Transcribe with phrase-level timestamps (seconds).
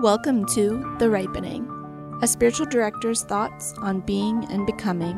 [0.00, 1.68] Welcome to The Ripening,
[2.22, 5.14] a spiritual director's thoughts on being and becoming.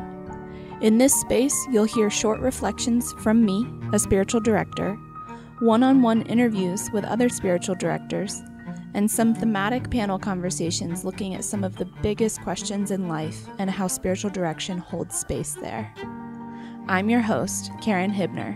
[0.81, 4.95] In this space, you'll hear short reflections from me, a spiritual director,
[5.61, 8.41] one on one interviews with other spiritual directors,
[8.93, 13.69] and some thematic panel conversations looking at some of the biggest questions in life and
[13.69, 15.93] how spiritual direction holds space there.
[16.89, 18.53] I'm your host, Carin Hibner.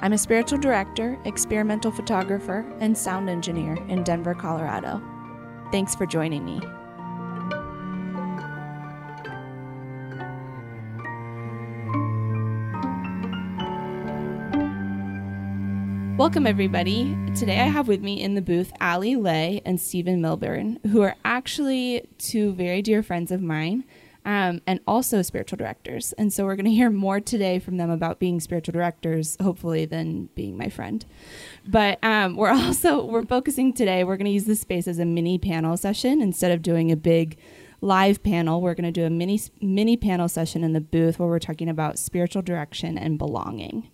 [0.00, 5.00] I'm a spiritual director, experimental photographer, and sound engineer in Denver, Colorado.
[5.70, 6.60] Thanks for joining me.
[16.16, 17.16] Welcome, everybody.
[17.34, 21.14] Today I have with me in the booth Ally Ley and Stephen Milburn, who are
[21.24, 23.84] actually two very dear friends of mine
[24.24, 26.12] um, and also spiritual directors.
[26.14, 29.86] And so we're going to hear more today from them about being spiritual directors, hopefully,
[29.86, 31.04] than being my friend.
[31.66, 34.04] But um, we're also we're focusing today.
[34.04, 36.96] We're going to use this space as a mini panel session instead of doing a
[36.96, 37.38] big
[37.80, 38.60] live panel.
[38.60, 41.68] We're going to do a mini mini panel session in the booth where we're talking
[41.68, 43.90] about spiritual direction and belonging.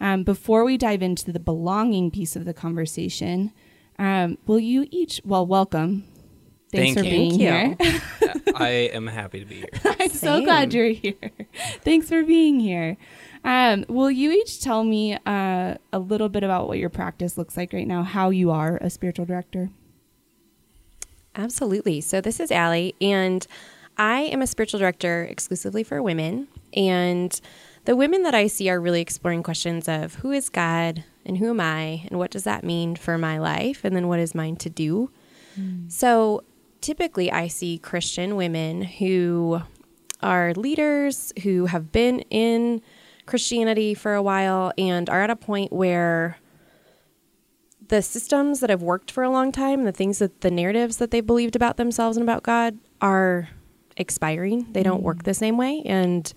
[0.00, 3.52] Um, before we dive into the belonging piece of the conversation,
[4.00, 6.04] um, will you each, well, welcome.
[6.72, 7.10] Thanks Thank for you.
[7.10, 8.32] being Thank here.
[8.56, 9.68] I am happy to be here.
[10.00, 11.30] I'm so glad you're here.
[11.82, 12.96] Thanks for being here.
[13.44, 17.56] Um, will you each tell me uh, a little bit about what your practice looks
[17.56, 19.70] like right now, how you are a spiritual director?
[21.34, 22.00] Absolutely.
[22.00, 23.46] So this is Ally, and
[23.96, 26.48] I am a spiritual director exclusively for women.
[26.74, 27.40] And
[27.84, 31.50] the women that I see are really exploring questions of who is God and who
[31.50, 34.56] am I, and what does that mean for my life, and then what is mine
[34.56, 35.10] to do.
[35.88, 36.44] So
[36.80, 39.62] typically, I see Christian women who
[40.22, 42.80] are leaders who have been in
[43.26, 46.38] Christianity for a while and are at a point where
[47.88, 51.10] the systems that have worked for a long time, the things that the narratives that
[51.10, 53.48] they believed about themselves and about God are
[53.96, 54.72] expiring.
[54.72, 55.24] They don't work mm.
[55.24, 55.82] the same way.
[55.84, 56.32] And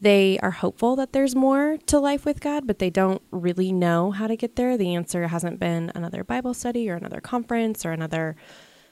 [0.00, 4.10] they are hopeful that there's more to life with God, but they don't really know
[4.10, 4.76] how to get there.
[4.76, 8.36] The answer hasn't been another Bible study or another conference or another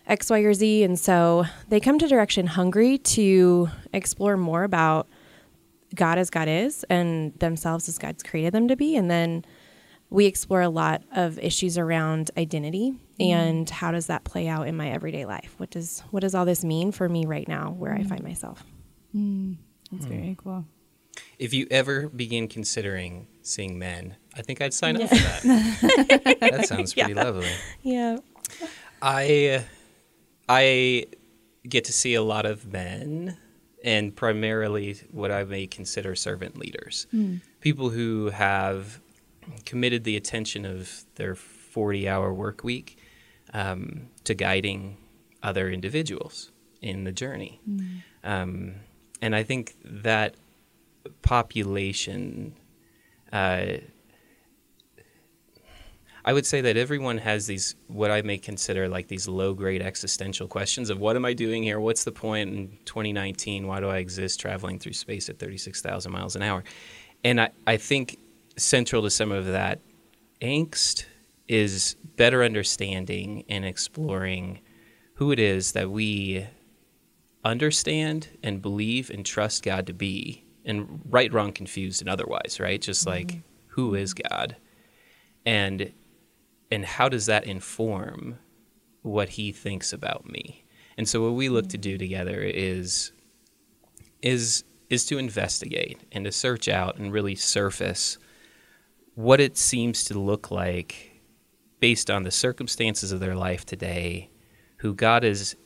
[0.07, 0.83] X, Y, or Z.
[0.85, 5.09] And so they come to Direction hungry to explore more about
[5.95, 8.97] God as God is and themselves as God's created them to be.
[8.97, 9.45] And then
[10.11, 13.33] we explore a lot of issues around identity mm-hmm.
[13.33, 15.55] and how does that play out in my everyday life?
[15.57, 18.29] What does what does all this mean for me right now where I find mm-hmm.
[18.29, 18.65] myself?
[19.15, 19.55] Mm-hmm.
[19.91, 20.11] That's hmm.
[20.11, 20.65] very cool.
[21.39, 26.37] If you ever begin considering seeing men, I think I'd sign up for that.
[26.41, 27.51] that sounds pretty lovely.
[27.83, 28.19] Yeah.
[29.01, 29.65] I
[30.49, 31.07] I
[31.69, 33.37] get to see a lot of men
[33.85, 37.07] and primarily what I may consider servant leaders.
[37.61, 39.01] People who have
[39.65, 42.99] committed the attention of their 40 hour work week
[43.55, 44.97] um, to guiding
[45.43, 47.61] other individuals in the journey.
[48.25, 48.75] Um,
[49.21, 50.35] and I think that
[51.23, 52.55] population,
[53.33, 53.79] uh,
[56.25, 59.83] I would say that everyone has these, what I may consider like these low grade
[59.83, 61.81] existential questions of what am I doing here?
[61.81, 63.67] What's the point in 2019?
[63.67, 66.63] Why do I exist traveling through space at 36,000 miles an hour?
[67.25, 68.19] And I, I think
[68.57, 69.81] central to some of that
[70.41, 71.07] angst
[71.49, 74.61] is better understanding and exploring
[75.15, 76.47] who it is that we
[77.45, 82.81] understand and believe and trust God to be, and right, wrong, confused, and otherwise, right?
[82.81, 83.41] Just like mm-hmm.
[83.69, 84.57] who is God,
[85.45, 85.93] and
[86.73, 88.39] and how does that inform
[89.03, 90.65] what He thinks about me?
[90.97, 93.13] And so, what we look to do together is
[94.23, 98.19] is is to investigate and to search out and really surface
[99.15, 101.23] what it seems to look like
[101.81, 104.31] based on the circumstances of their life today,
[104.79, 105.57] who God is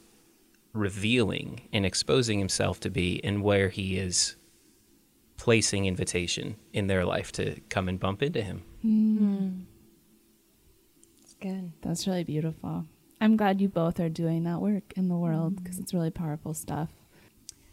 [0.73, 4.37] revealing and exposing himself to be, and where he is
[5.37, 8.65] placing invitation in their life to come and bump into him.
[9.73, 9.76] It's
[11.41, 11.73] good.
[11.83, 12.87] That's really beautiful.
[13.21, 16.55] I'm glad you both are doing that work in the world because it's really powerful
[16.55, 16.91] stuff.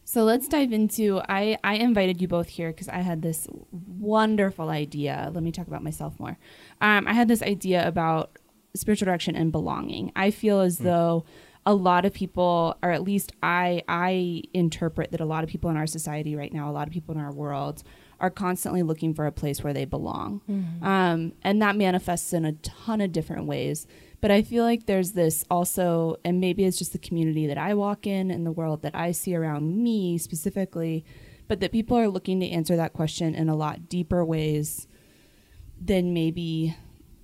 [0.05, 1.21] So let's dive into.
[1.29, 5.31] I, I invited you both here because I had this wonderful idea.
[5.33, 6.37] Let me talk about myself more.
[6.81, 8.37] Um, I had this idea about
[8.75, 10.11] spiritual direction and belonging.
[10.15, 11.25] I feel as though
[11.65, 15.69] a lot of people, or at least I, I interpret that a lot of people
[15.69, 17.83] in our society right now, a lot of people in our world,
[18.19, 20.41] are constantly looking for a place where they belong,
[20.81, 23.87] um, and that manifests in a ton of different ways.
[24.21, 27.73] But I feel like there's this also, and maybe it's just the community that I
[27.73, 31.03] walk in and the world that I see around me specifically,
[31.49, 34.87] but that people are looking to answer that question in a lot deeper ways
[35.79, 36.77] than maybe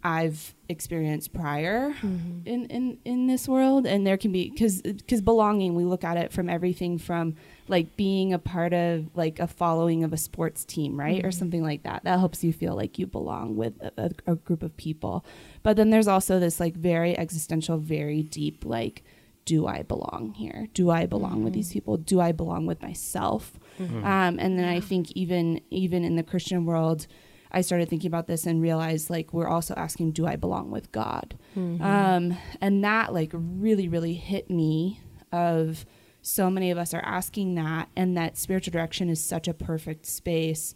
[0.03, 2.41] I've experienced prior mm-hmm.
[2.45, 6.15] in, in in this world and there can be cuz cuz belonging we look at
[6.15, 7.35] it from everything from
[7.67, 11.39] like being a part of like a following of a sports team right or mm-hmm.
[11.39, 12.03] something like that.
[12.03, 15.25] That helps you feel like you belong with a, a, a group of people.
[15.63, 19.03] But then there's also this like very existential very deep like
[19.45, 20.67] do I belong here?
[20.75, 21.73] Do I belong with these mm-hmm.
[21.73, 21.97] people?
[21.97, 23.59] Do I belong with myself?
[24.03, 27.07] Um, and then I think even even in the Christian world,
[27.51, 30.91] I started thinking about this and realized like we're also asking, do I belong with
[30.91, 31.35] God?
[31.81, 34.99] Um, and that like really really hit me
[35.31, 35.85] of
[36.21, 40.05] so many of us are asking that, and that spiritual direction is such a perfect
[40.05, 40.75] space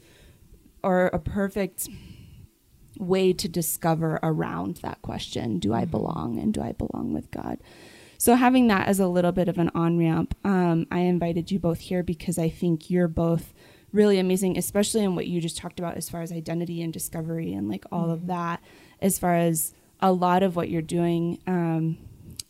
[0.84, 1.90] or a perfect
[2.98, 7.58] way to discover around that question do i belong and do i belong with god?
[8.20, 11.60] So having that as a little bit of an on ramp um, i invited you
[11.60, 13.54] both here because i think you're both
[13.94, 17.54] really amazing especially in what you just talked about as far as identity and discovery
[17.54, 18.62] and like all of that
[19.02, 21.98] as far as a lot of what you're doing um,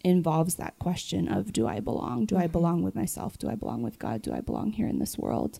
[0.04, 2.26] involves that question of do i belong?
[2.26, 3.38] Do i belong with myself?
[3.38, 4.22] Do i belong with god?
[4.22, 5.60] Do i belong here in this world?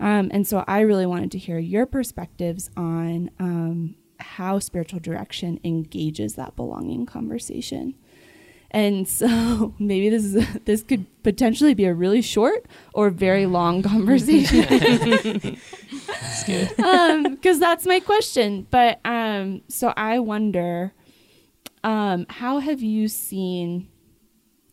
[0.00, 5.58] Um, and so i really wanted to hear your perspectives on um, how spiritual direction
[5.64, 7.94] engages that belonging conversation
[8.72, 13.82] and so maybe this is this could potentially be a really short or very long
[13.82, 14.66] conversation.
[14.66, 16.80] That's good.
[16.84, 18.66] um because that's my question.
[18.70, 20.92] But um so i wonder
[21.84, 23.88] um how have you seen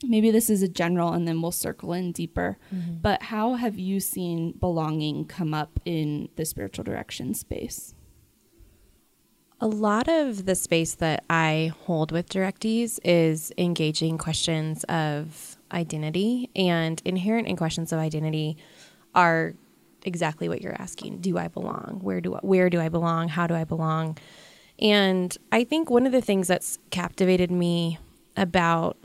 [0.04, 2.58] maybe this is a general and then we'll circle in deeper
[3.02, 7.94] but how have you seen belonging come up in the spiritual direction space
[9.62, 16.50] A lot of the space that I hold with directees is engaging questions of identity,
[16.56, 18.58] and inherent in questions of identity
[19.14, 19.54] are
[20.06, 22.00] exactly what you're asking: Do I belong?
[22.02, 23.28] Where do I, where do I belong?
[23.28, 24.18] How do I belong?
[24.80, 28.00] And I think one of the things that's captivated me
[28.38, 28.96] about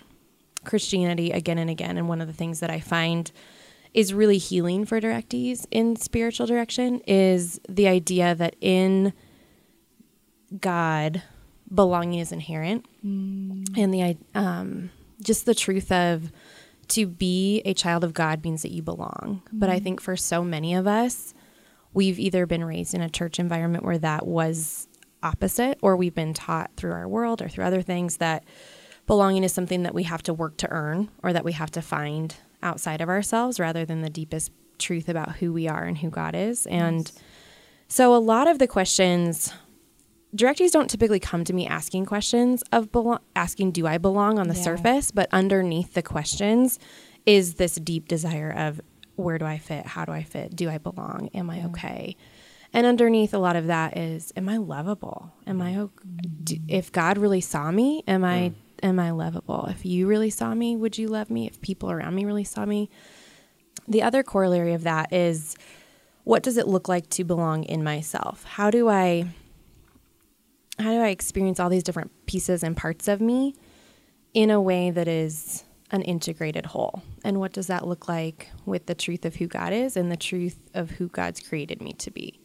[0.64, 3.32] Christianity again and again, and one of the things that I find
[3.92, 9.12] is really healing for directees in spiritual direction is the idea that in
[10.60, 11.22] God,
[11.72, 14.90] belonging is inherent, and the um,
[15.22, 16.30] just the truth of
[16.88, 19.42] to be a child of God means that you belong.
[19.52, 21.34] But I think for so many of us,
[21.92, 24.88] we've either been raised in a church environment where that was
[25.22, 28.44] opposite, or we've been taught through our world or through other things that
[29.06, 31.82] belonging is something that we have to work to earn or that we have to
[31.82, 36.10] find outside of ourselves rather than the deepest truth about who we are and who
[36.10, 36.66] God is.
[36.66, 37.10] And
[37.88, 39.52] so a lot of the questions
[40.34, 44.48] directees don't typically come to me asking questions of belo- asking do I belong on
[44.48, 44.62] the Yeah.
[44.62, 46.78] surface, but underneath the questions
[47.26, 48.80] is this deep desire of
[49.16, 49.86] where do I fit?
[49.86, 50.54] How do I fit?
[50.56, 51.28] Do I belong?
[51.34, 52.16] Am I okay?
[52.72, 55.30] And underneath a lot of that is am I lovable?
[55.46, 55.90] Am I o-
[56.42, 58.52] do, if God really saw me, am I
[58.82, 59.66] am I lovable?
[59.66, 61.46] If you really saw me, would you love me?
[61.46, 62.90] If people around me really saw me?
[63.86, 65.56] The other corollary of that is
[66.24, 68.44] what does it look like to belong in myself?
[68.44, 69.26] How do I
[70.78, 73.54] how do I experience all these different pieces and parts of me
[74.32, 77.02] in a way that is an integrated whole?
[77.24, 80.16] And what does that look like with the truth of who God is and the
[80.16, 82.40] truth of who God's created me to be?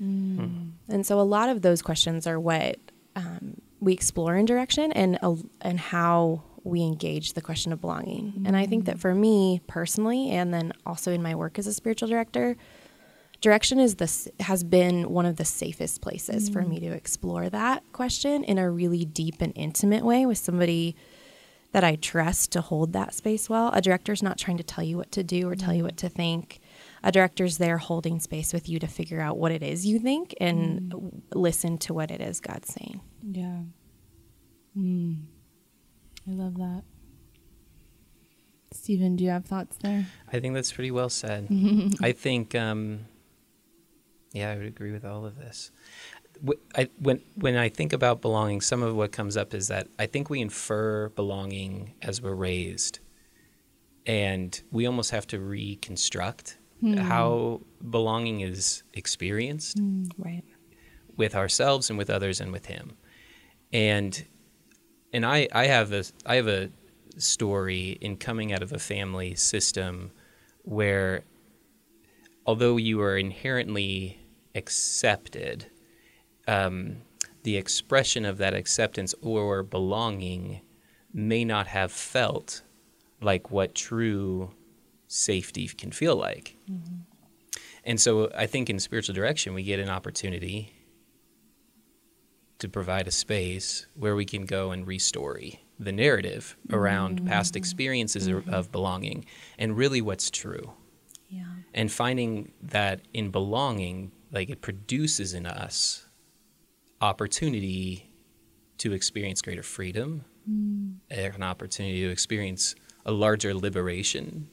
[0.88, 2.78] And so a lot of those questions are what
[3.16, 8.44] um, we explore in direction and uh, and how we engage the question of belonging.
[8.46, 11.74] And I think that for me personally, and then also in my work as a
[11.74, 12.58] spiritual director,
[13.42, 17.84] direction is this has been one of the safest places for me to explore that
[17.94, 20.96] question in a really deep and intimate way with somebody
[21.72, 23.70] that I trust to hold that space well.
[23.74, 26.10] A director's not trying to tell you what to do or tell you what to
[26.10, 26.60] think.
[27.04, 30.34] A director's there holding space with you to figure out what it is you think
[30.42, 33.02] and w- listen to what it is God's saying.
[33.22, 33.60] Yeah.
[34.76, 35.26] Mm.
[36.28, 36.84] I love that.
[38.72, 40.06] Stephen, do you have thoughts there?
[40.32, 41.48] I think that's pretty well said.
[42.02, 43.06] I think, um,
[44.32, 45.72] yeah, I would agree with all of this.
[46.76, 50.06] I, when when I think about belonging, some of what comes up is that I
[50.06, 53.00] think we infer belonging as we're raised,
[54.06, 56.96] and we almost have to reconstruct hmm.
[56.98, 60.44] how belonging is experienced hmm, Right.
[61.18, 62.98] with ourselves and with others and with him
[63.72, 64.26] and
[65.14, 66.70] and i i have a i have a
[67.18, 70.12] story in coming out of a family system
[70.64, 71.24] where
[72.50, 74.20] although you are inherently
[74.56, 75.68] accepted
[76.48, 76.98] um,
[77.44, 80.60] the expression of that acceptance or belonging
[81.14, 82.64] may not have felt
[83.22, 84.50] like what true
[85.06, 86.58] safety can feel like.
[86.68, 86.96] Mm-hmm.
[87.84, 90.74] And so I think in spiritual direction, we get an opportunity
[92.58, 97.60] to provide a space where we can go and restory the narrative around past mm-hmm.
[97.60, 98.54] experiences of- mm-hmm.
[98.56, 99.24] of belonging
[99.60, 100.74] and really what's true.
[101.30, 101.59] Yeah.
[101.74, 106.06] And finding that in belonging like it produces in us
[107.02, 108.12] opportunity
[108.78, 110.26] to experience greater freedom
[111.36, 114.50] an opportunity to experience a larger liberation.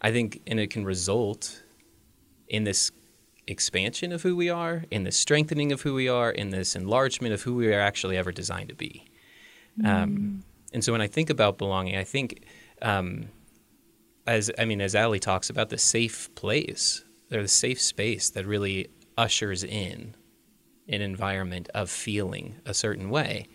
[0.00, 1.62] I think and it can result
[2.48, 2.90] in this
[3.46, 7.34] expansion of who we are in this strengthening of who we are in this enlargement
[7.34, 9.04] of who we are actually ever designed to be.
[9.84, 12.44] Um, and so when i think about belonging i think
[12.82, 13.28] um,
[14.30, 18.46] as I mean, as Ally talks about the safe place, or the safe space that
[18.46, 20.14] really ushers in
[20.88, 23.46] an environment of feeling a certain way.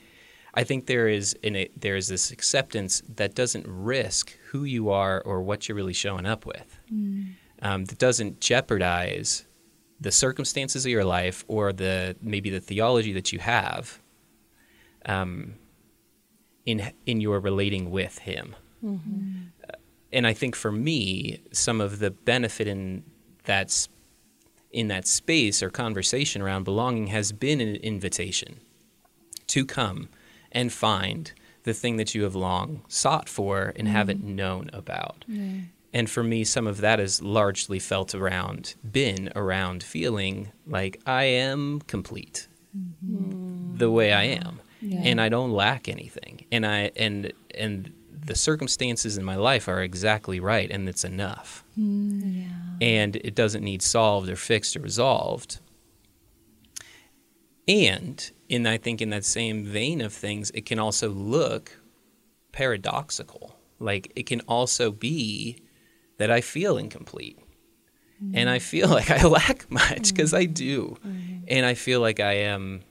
[0.53, 4.89] I think there is in it there is this acceptance that doesn't risk who you
[4.89, 6.79] are or what you're really showing up with.
[7.61, 9.45] Um, that doesn't jeopardize
[10.01, 14.01] the circumstances of your life or the maybe the theology that you have.
[15.05, 15.55] Um,
[16.65, 18.55] in in your relating with Him
[20.15, 23.03] and I think for me, some of the benefit in
[23.43, 23.87] that
[24.71, 28.59] in that space or conversation around belonging has been an invitation
[29.47, 30.09] to come
[30.51, 33.95] and find the thing that you have long sought for and mm-hmm.
[33.95, 35.25] haven't known about.
[35.93, 41.23] And for me, some of that has largely felt around, been around feeling like I
[41.23, 43.77] am complete mm-hmm.
[43.77, 45.01] the way I am, Yeah.
[45.03, 47.93] and I don't lack anything, and I and and
[48.25, 52.87] the circumstances in my life are exactly right, and it's enough, mm, Yeah.
[52.87, 55.59] and it doesn't need solved or fixed or resolved.
[57.67, 61.79] And in I think in that same vein of things, it can also look
[62.51, 63.57] paradoxical.
[63.79, 65.57] Like it can also be
[66.17, 67.39] that I feel incomplete.
[68.33, 68.61] And I mm.
[68.61, 70.37] feel like I lack much because mm.
[70.37, 70.97] I do.
[71.47, 72.81] And I feel like I am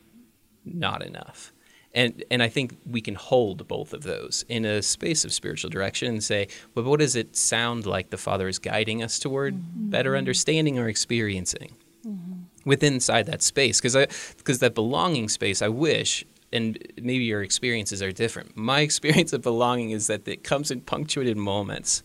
[0.64, 1.53] not enough.
[1.94, 5.70] And and I think we can hold both of those in a space of spiritual
[5.70, 9.54] direction and say, well, what does it sound like the Father is guiding us toward
[9.54, 9.90] mm-hmm.
[9.90, 10.18] better mm-hmm.
[10.18, 12.42] understanding or experiencing mm-hmm.
[12.64, 13.80] within inside that space?
[13.80, 18.56] Because I because that belonging space, I wish, and maybe your experiences are different.
[18.56, 22.02] My experience of belonging is that it comes in punctuated moments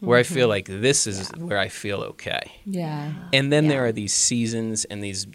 [0.00, 2.52] where I feel like this is where I feel okay.
[2.64, 3.12] Yeah.
[3.32, 5.26] And then there are these seasons and these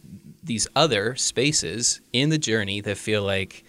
[0.43, 3.64] these other spaces in the journey that feel like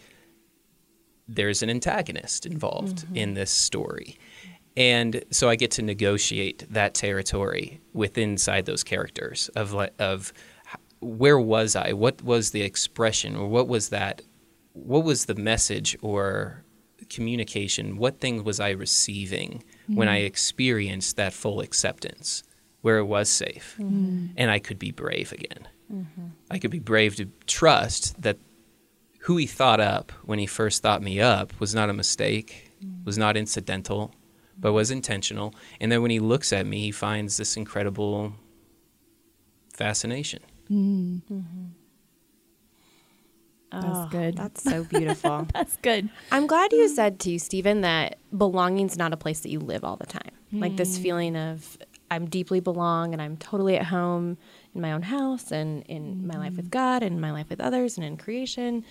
[1.28, 3.16] there's an antagonist involved mm-hmm.
[3.16, 4.18] in this story.
[4.76, 10.33] And so I get to negotiate that territory within inside those characters of of
[11.00, 11.92] where was I?
[11.92, 14.23] What was the expression or what was that
[14.73, 16.62] what was the message or
[17.09, 17.97] communication?
[17.97, 20.26] What thing was I receiving when I mm-hmm.
[20.26, 22.42] experienced that full acceptance
[22.83, 24.26] where it was safe mm-hmm.
[24.37, 25.68] and I could be brave again?
[26.50, 28.38] I could be brave to trust that
[29.26, 32.71] who he thought up when he first thought me up was not a mistake,
[33.04, 34.14] was not incidental,
[34.56, 35.52] but was intentional.
[35.80, 38.35] And then when he looks at me, he finds this incredible
[39.75, 40.45] fascination.
[40.71, 41.40] Mm-hmm.
[43.73, 44.37] That's Oh, good.
[44.37, 45.49] That's so beautiful.
[45.52, 46.09] That's good.
[46.30, 46.95] I'm glad you mm.
[46.95, 50.30] said too, Stephen, that belonging's not a place that you live all the time.
[50.52, 51.02] Like this mm.
[51.02, 51.76] feeling of
[52.11, 54.38] I'm deeply belong and I'm totally at home
[54.75, 56.56] in my own house and in my life mm-hmm.
[56.56, 58.85] with God and my life with others and in creation.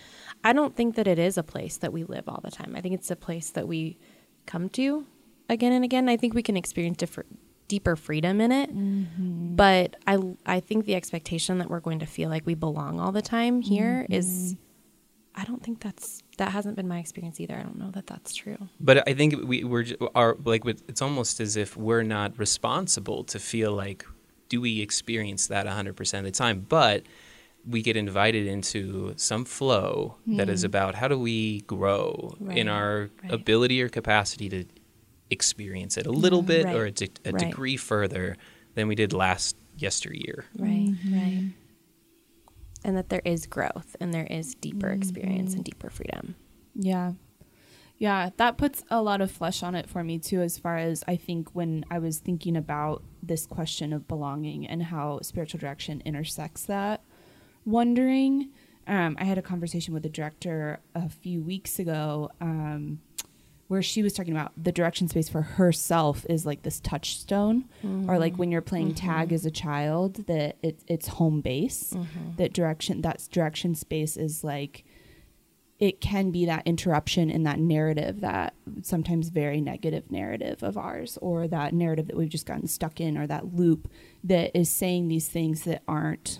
[0.46, 2.76] I don't think that it is a place that we live all the time.
[2.76, 3.98] I think it's a place that we
[4.46, 5.08] come to
[5.50, 6.08] again and again.
[6.08, 8.70] I think we can experience different deeper freedom in it.
[8.70, 9.56] Mm-hmm.
[9.56, 13.12] But I I think the expectation that we're going to feel like we belong all
[13.12, 14.14] the time here mm-hmm.
[14.14, 14.56] is
[15.34, 17.56] I don't think that's that hasn't been my experience either.
[17.56, 18.70] I don't know that that's true.
[18.80, 23.40] But I think we we're are like it's almost as if we're not responsible to
[23.40, 24.06] feel like
[24.48, 27.02] do we experience that 100% of the time, but
[27.68, 30.68] we get invited into some flow that is hmm.
[30.68, 33.32] about how do we grow in our right.
[33.32, 34.66] ability or capacity to
[35.30, 36.48] experience it a little mm-hmm.
[36.48, 37.40] bit or a, de- a right.
[37.40, 38.38] degree further
[38.76, 40.46] than we did last yesteryear.
[40.58, 41.52] Right, right.
[42.84, 45.72] And that there is growth and there is deeper experience and mm-hmm.
[45.72, 46.36] deeper freedom.
[46.76, 47.14] Yeah.
[47.98, 51.04] Yeah, that puts a lot of flesh on it for me too, as far as
[51.08, 56.02] I think when I was thinking about this question of belonging and how spiritual direction
[56.06, 57.02] intersects that.
[57.66, 58.50] Wondering,
[58.88, 63.00] um, I had a conversation with the director a few weeks ago um,
[63.68, 67.66] where she was talking about the direction space for herself is like this touchstone,
[68.08, 71.92] or like when you're playing tag as a child, that it, it's home base.
[72.38, 74.84] That direction, that direction space is like
[75.80, 78.54] it can be that interruption in that narrative that
[78.84, 83.18] sometimes very negative narrative of ours or that narrative that we've just gotten stuck in
[83.18, 83.90] or that loop
[84.24, 86.40] that is saying these things that aren't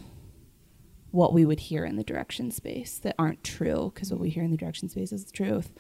[1.16, 4.44] what we would hear in the direction space that aren't true because what we hear
[4.44, 5.72] in the direction space is the truth.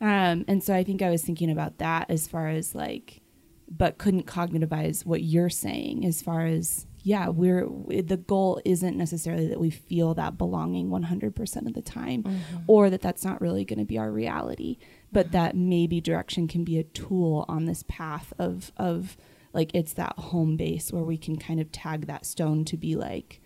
[0.00, 3.22] Um, and so I think I was thinking about that as far as like,
[3.68, 7.66] but couldn't cognitivize what you're saying as far as yeah, we're
[8.02, 12.56] the goal isn't necessarily that we feel that belonging 100% of the time mm-hmm.
[12.66, 14.78] or that that's not really going to be our reality,
[15.12, 15.32] but mm-hmm.
[15.32, 19.16] that maybe direction can be a tool on this path of of
[19.52, 22.96] like it's that home base where we can kind of tag that stone to be
[22.96, 23.40] like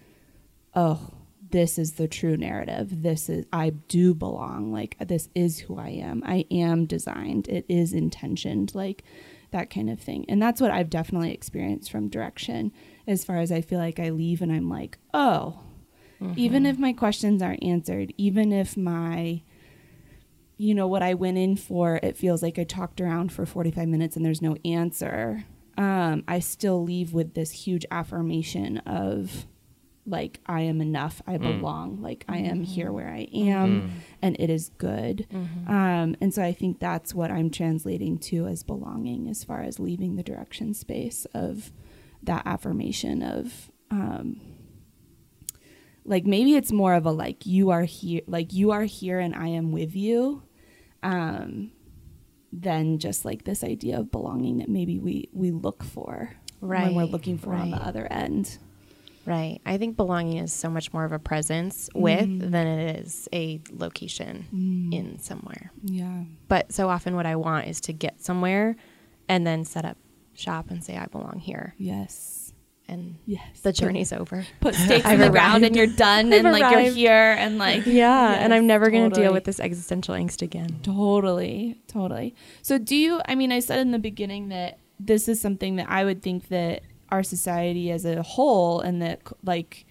[0.74, 1.10] oh,
[1.50, 3.02] this is the true narrative.
[3.02, 4.72] This is I do belong.
[4.72, 6.22] Like this is who I am.
[6.26, 7.48] I am designed.
[7.48, 8.74] It is intentioned.
[8.74, 9.04] Like
[9.50, 10.24] that kind of thing.
[10.28, 12.72] And that's what I've definitely experienced from direction
[13.06, 15.60] as far as I feel like I leave and I'm like, oh,
[16.20, 16.34] mm-hmm.
[16.36, 19.42] even if my questions aren't answered, even if my,
[20.56, 23.88] you know, what I went in for, it feels like I talked around for 45
[23.88, 25.44] minutes and there's no answer,
[25.78, 29.46] um, I still leave with this huge affirmation of,
[30.08, 31.42] like I am enough, I mm.
[31.42, 32.02] belong, mm.
[32.02, 32.94] like I am here mm-hmm.
[32.94, 33.90] where I am, mm.
[34.22, 35.26] and it is good.
[35.32, 35.70] Mm-hmm.
[35.70, 39.78] Um, and so I think that's what I'm translating to as belonging, as far as
[39.78, 41.72] leaving the direction space of
[42.22, 44.40] that affirmation of um
[46.04, 49.34] like maybe it's more of a like you are here like you are here and
[49.34, 50.42] I am with you
[51.02, 51.70] um
[52.52, 56.84] than just like this idea of belonging that maybe we we look for right.
[56.84, 57.60] when we're looking for right.
[57.60, 58.58] on the other end.
[59.28, 59.60] Right.
[59.66, 62.50] I think belonging is so much more of a presence with mm.
[62.50, 64.94] than it is a location mm.
[64.94, 65.70] in somewhere.
[65.84, 66.22] Yeah.
[66.48, 68.74] But so often what I want is to get somewhere
[69.28, 69.98] and then set up
[70.32, 71.74] shop and say I belong here.
[71.76, 72.54] Yes.
[72.88, 74.46] And yes, the journey's put, over.
[74.60, 78.30] Put stakes in the ground and you're done and like you're here and like Yeah,
[78.30, 79.10] yes, and I'm never totally.
[79.10, 80.80] gonna deal with this existential angst again.
[80.82, 81.76] Totally.
[81.86, 82.34] Totally.
[82.62, 85.90] So do you I mean I said in the beginning that this is something that
[85.90, 86.80] I would think that
[87.10, 89.86] our society as a whole and that like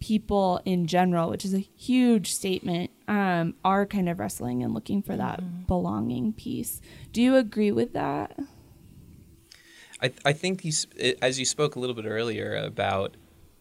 [0.00, 5.02] people in general, which is a huge statement, um, are kind of wrestling and looking
[5.02, 5.62] for that mm-hmm.
[5.62, 6.80] belonging piece.
[7.12, 8.38] Do you agree with that?
[10.02, 10.72] I, I think you,
[11.22, 13.16] as you spoke a little bit earlier about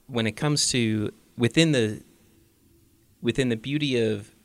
[0.07, 2.01] when it comes to within the
[3.21, 4.35] within the beauty of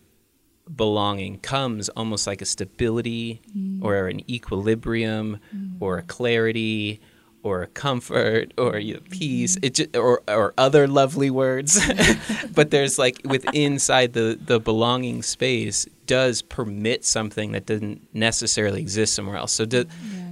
[0.75, 3.83] belonging comes almost like a stability mm.
[3.83, 5.77] or an equilibrium mm.
[5.81, 7.01] or a clarity
[7.49, 11.81] or comfort or you know, peace it just, or or other lovely words
[12.55, 18.81] but there's like with inside the the belonging space does permit something that doesn't necessarily
[18.81, 20.29] exist somewhere else so do, yeah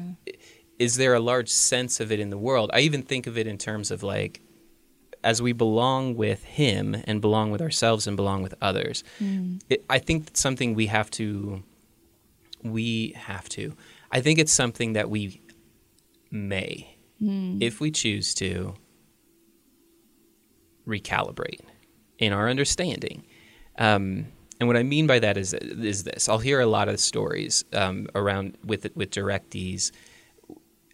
[0.79, 2.71] is there a large sense of it in the world?
[2.73, 4.41] I even think of it in terms of like,
[5.25, 9.03] as we belong with Him and belong with ourselves and belong with others.
[9.21, 9.61] Mm.
[9.69, 11.63] It, I think it's something we have to.
[12.63, 13.75] We have to.
[14.11, 15.41] I think it's something that we
[16.31, 17.63] may, mm.
[17.63, 18.75] if we choose to,
[20.87, 21.61] recalibrate
[22.19, 23.25] in our understanding.
[23.79, 24.27] Um,
[24.59, 27.65] and what I mean by that is is this: I'll hear a lot of stories
[27.73, 29.93] um, around with with directees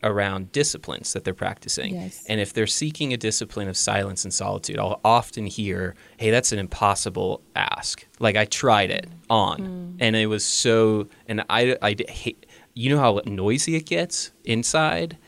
[0.04, 1.94] around disciplines that they're practicing.
[1.94, 2.24] Yes.
[2.28, 6.50] And if they're seeking a discipline of silence and solitude, I'll often hear, hey, that's
[6.50, 8.04] an impossible ask.
[8.18, 9.96] Like I tried it on mm.
[10.00, 15.18] and it was so, and I, I hate, you know how noisy it gets inside?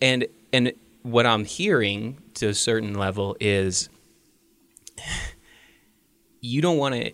[0.00, 3.88] And, and what I'm hearing to a certain level is
[6.40, 7.12] you don't want to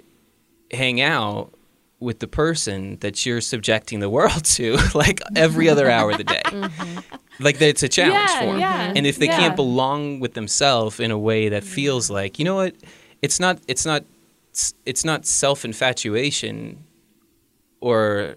[0.77, 1.53] hang out
[1.99, 6.25] with the person that you're subjecting the world to like every other hour of the
[6.25, 6.43] day.
[6.45, 6.99] Mm-hmm.
[7.39, 8.61] Like it's a challenge yeah, for them.
[8.61, 9.39] Yeah, and if they yeah.
[9.39, 12.75] can't belong with themselves in a way that feels like, you know what,
[13.23, 14.05] it's not it's not
[14.87, 16.83] it's not self-infatuation
[17.81, 18.37] or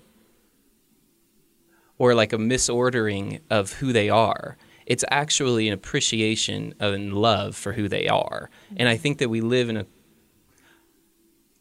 [1.99, 4.57] or like a misordering of who they are.
[4.87, 8.49] It's actually an appreciation and love for who they are.
[8.75, 9.85] And I think that we live in a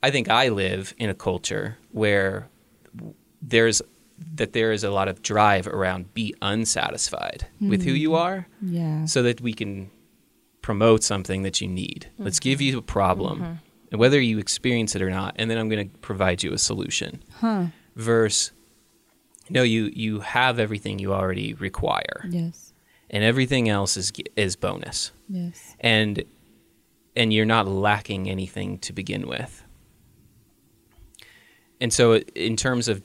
[0.03, 2.49] I think I live in a culture where
[3.43, 3.83] there's
[4.35, 7.69] that there is a lot of drive around be unsatisfied mm.
[7.69, 8.17] with who you hmm.
[8.17, 9.91] are yeah so that we can
[10.61, 12.25] promote something that you need mm-hmm.
[12.25, 13.53] let's give you a problem mm-hmm.
[13.93, 16.59] and whether you experience it or not and then i'm going to provide you a
[16.59, 17.67] solution huh.
[17.95, 18.51] versus
[19.51, 22.25] no you you have everything you already require.
[22.29, 22.73] Yes.
[23.11, 25.13] And everything else is is bonus.
[25.29, 25.77] Yes.
[25.81, 26.25] And
[27.17, 29.65] and you're not lacking anything to begin with.
[31.81, 33.03] And so in terms of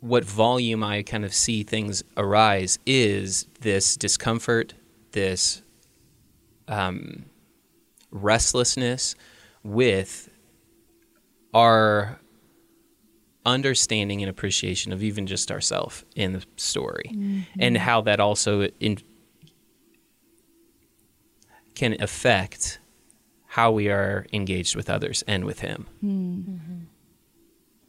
[0.00, 4.74] what volume I kind of see things arise is this discomfort,
[5.12, 5.62] this
[6.66, 7.26] um,
[8.10, 9.14] restlessness
[9.62, 10.28] with
[11.54, 12.18] our
[13.44, 17.42] understanding and appreciation of even just ourself in the story mm-hmm.
[17.58, 18.98] and how that also in,
[21.74, 22.78] can affect
[23.46, 25.86] how we are engaged with others and with Him.
[26.00, 26.34] Hmm.
[26.38, 26.78] Mm-hmm.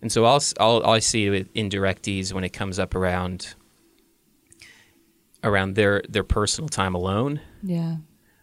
[0.01, 3.55] And so I'll, I'll I see it in directees when it comes up around
[5.43, 7.97] around their their personal time alone, Yeah.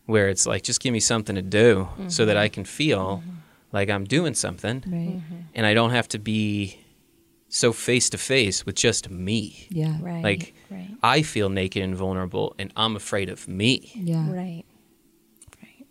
[0.06, 2.42] where it's like just give me something to do so that mm-hmm.
[2.42, 3.30] I can feel mm-hmm.
[3.72, 5.20] like I'm doing something, Right.
[5.54, 6.79] and I don't have to be
[7.50, 9.66] so face to face with just me.
[9.70, 9.96] Yeah.
[10.00, 10.22] Right.
[10.22, 10.88] Like right.
[11.02, 13.90] I feel naked and vulnerable, and I'm afraid of me.
[13.94, 14.30] Yeah.
[14.30, 14.64] Right.
[15.62, 15.86] Right.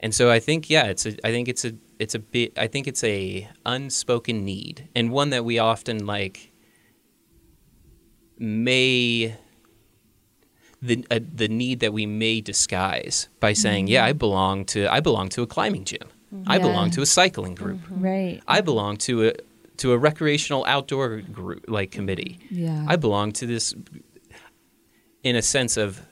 [0.00, 2.66] And so I think yeah, it's a I think it's a it's a bit I
[2.66, 6.52] think it's a unspoken need and one that we often like
[8.38, 9.36] may
[10.80, 15.00] the uh, the need that we may disguise by saying, yeah, I belong to I
[15.00, 16.08] belong to a climbing gym.
[16.46, 17.80] I belong to a cycling group.
[17.88, 18.42] Right.
[18.46, 19.32] I belong to a
[19.78, 22.38] to a recreational outdoor group like committee.
[22.50, 22.84] Yeah.
[22.88, 23.74] I belong to this
[25.22, 26.02] in a sense of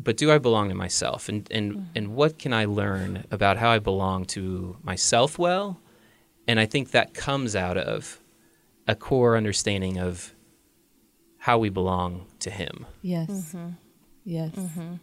[0.00, 1.86] but do I belong to myself and and mm.
[1.94, 5.80] and what can I learn about how I belong to myself well
[6.46, 8.20] and I think that comes out of
[8.86, 10.34] a core understanding of
[11.36, 12.86] how we belong to him.
[13.02, 13.28] yes.
[13.30, 13.68] Mm-hmm.
[14.24, 14.54] Yes.
[14.54, 14.94] Mm-hmm.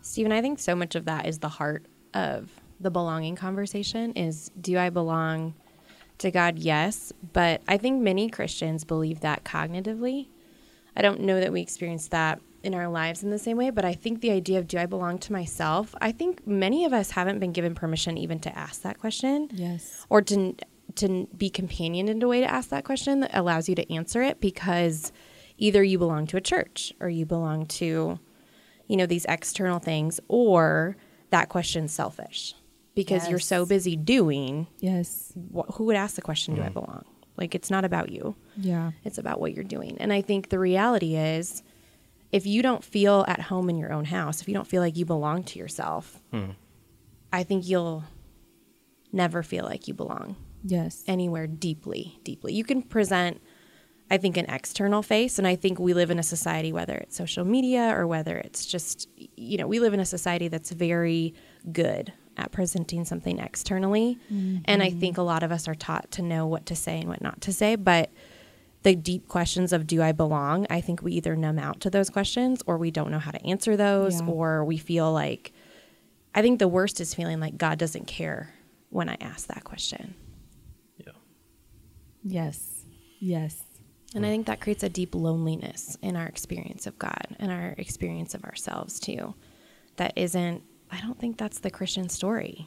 [0.00, 1.84] Stephen, I think so much of that is the heart
[2.14, 5.54] of the belonging conversation is do I belong
[6.18, 6.58] to God?
[6.58, 7.12] Yes.
[7.32, 10.28] But I think many Christians believe that cognitively.
[10.96, 13.84] I don't know that we experience that in our lives in the same way, but
[13.84, 15.94] I think the idea of do I belong to myself?
[16.00, 20.04] I think many of us haven't been given permission even to ask that question Yes.
[20.10, 20.54] or to
[20.96, 24.22] to be companioned in a way to ask that question that allows you to answer
[24.22, 25.12] it because
[25.58, 28.18] either you belong to a church or you belong to
[28.88, 30.96] you know these external things or
[31.30, 32.54] that question's selfish
[33.04, 35.32] because you're so busy doing Yes.
[35.54, 36.72] wh- who would ask the question do i mm.
[36.74, 37.04] belong
[37.36, 38.92] like it's not about you Yeah.
[39.04, 41.62] it's about what you're doing and i think the reality is
[42.32, 44.96] if you don't feel at home in your own house if you don't feel like
[44.96, 46.50] you belong to yourself hmm.
[47.32, 48.04] i think you'll
[49.12, 51.04] never feel like you belong Yes.
[51.06, 52.52] anywhere deeply, deeply.
[52.52, 53.40] You can present,
[54.10, 55.38] I think, an external face.
[55.38, 58.66] And I think we live in a society, whether it's social media or whether it's
[58.66, 61.32] just, you know, we live in a society that's very
[61.70, 64.18] good at presenting something externally.
[64.64, 67.08] And I think a lot of us are taught to know what to say and
[67.08, 67.76] what not to say.
[67.76, 68.10] But
[68.84, 72.08] the deep questions of do I belong, I think we either numb out to those
[72.10, 74.28] questions or we don't know how to answer those Yeah.
[74.28, 75.52] or we feel like,
[76.34, 78.54] I think the worst is feeling like God doesn't care
[78.90, 80.14] when I ask that question.
[80.96, 81.12] Yeah.
[82.22, 82.84] yes.
[83.18, 83.60] Yes.
[84.14, 87.74] And I think that creates a deep loneliness in our experience of God and our
[87.76, 89.34] experience of ourselves too.
[89.96, 92.66] That isn't, I don't think that's the Christian story.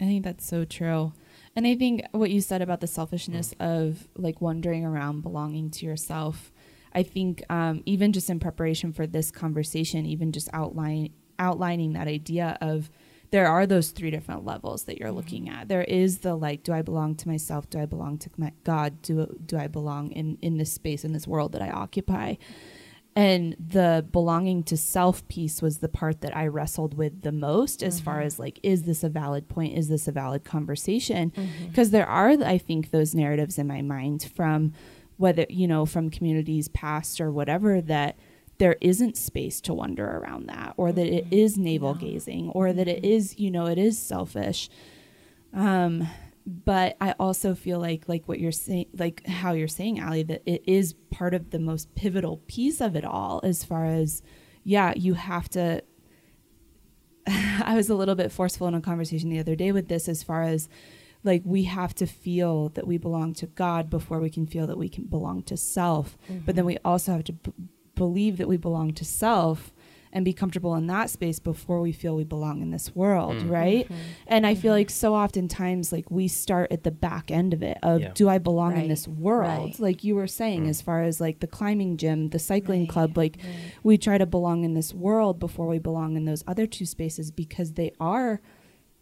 [0.00, 1.12] I think that's so true.
[1.56, 5.86] And I think what you said about the selfishness of like wandering around belonging to
[5.86, 6.52] yourself,
[6.92, 12.06] I think um, even just in preparation for this conversation, even just outline outlining that
[12.06, 12.90] idea of
[13.30, 15.66] there are those three different levels that you're looking at.
[15.66, 17.68] There is the like, do I belong to myself?
[17.68, 19.02] Do I belong to my God?
[19.02, 22.34] Do do I belong in in this space in this world that I occupy?
[23.16, 27.82] And the belonging to self piece was the part that I wrestled with the most
[27.82, 28.26] as far mm-hmm.
[28.26, 29.78] as like is this a valid point?
[29.78, 31.30] Is this a valid conversation?
[31.30, 31.66] Mm-hmm.
[31.68, 34.72] Because there are I think those narratives in my mind from
[35.16, 38.18] whether you know from communities past or whatever that
[38.58, 41.34] there isn't space to wonder around that or that it mm-hmm.
[41.34, 44.68] is navel gazing or that it is you know it is selfish.
[45.52, 46.08] Um
[46.46, 50.42] but I also feel like like what you're saying like how you're saying Ally that
[50.44, 54.22] it is part of the most pivotal piece of it all as far as
[54.62, 55.82] yeah you have to
[57.26, 60.22] I was a little bit forceful in a conversation the other day with this as
[60.22, 60.68] far as
[61.22, 64.76] like we have to feel that we belong to God before we can feel that
[64.76, 66.18] we can belong to self.
[66.28, 66.66] But then mm-hmm.
[66.66, 67.52] we also have to b-
[67.94, 69.72] believe that we belong to self
[70.14, 73.50] and be comfortable in that space before we feel we belong in this world, mm.
[73.50, 73.84] right?
[73.84, 74.00] Mm-hmm.
[74.28, 74.78] And I feel mm-hmm.
[74.78, 78.12] like so oftentimes like we start at the back end of it of Yeah.
[78.14, 79.70] do I belong in this world?
[79.70, 79.80] right.
[79.80, 80.68] Like you were saying mm.
[80.68, 83.38] as far as like the climbing gym, the cycling Right, club, like
[83.82, 87.32] we try to belong in this world before we belong in those other two spaces
[87.32, 88.40] because they are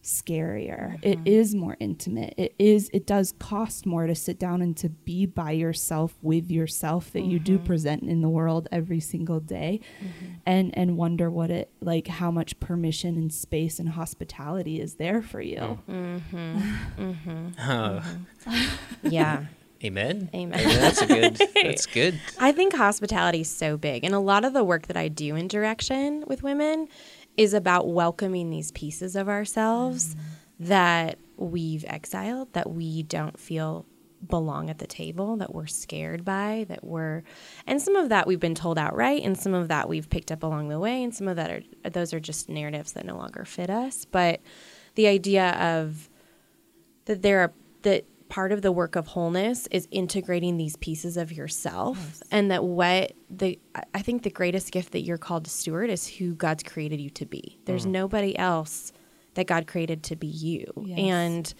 [0.03, 0.99] scarier.
[1.03, 1.27] It mm-hmm.
[1.27, 2.35] is more intimate.
[2.37, 6.51] It is it does cost more to sit down and to be by yourself with
[6.51, 7.67] yourself that you do mm-hmm.
[7.67, 10.33] present in the world every single day mm-hmm.
[10.45, 15.23] and and wonder what it like how much permission and space and hospitality is there
[15.23, 15.79] for you.
[17.59, 18.03] Uh,
[19.03, 19.47] Yeah.
[19.85, 20.31] amen.
[20.35, 20.51] Amen.
[20.51, 21.37] That's a good.
[21.55, 22.21] That's good.
[22.41, 24.05] I think hospitality is so big.
[24.05, 26.89] And a lot of the work that I do in direction with women
[27.37, 30.17] is about welcoming these pieces of ourselves
[30.61, 33.87] that we've exiled, that we don't feel
[34.29, 37.23] belong at the table that we're scared by that we're
[37.67, 40.43] and some of that we've been told outright and some of that we've picked up
[40.43, 43.45] along the way and some of that are those are just narratives that no longer
[43.45, 44.05] fit us.
[44.05, 44.41] But
[44.95, 46.09] the idea of
[47.07, 51.31] that there are that part of the work of wholeness is integrating these pieces of
[51.31, 52.23] yourself yes.
[52.31, 53.59] and that what the
[53.95, 57.11] i think the greatest gift that you're called to steward is who god's created you
[57.11, 57.91] to be there's mm.
[57.91, 58.91] nobody else
[59.35, 60.99] that god created to be you yes.
[60.99, 61.55] and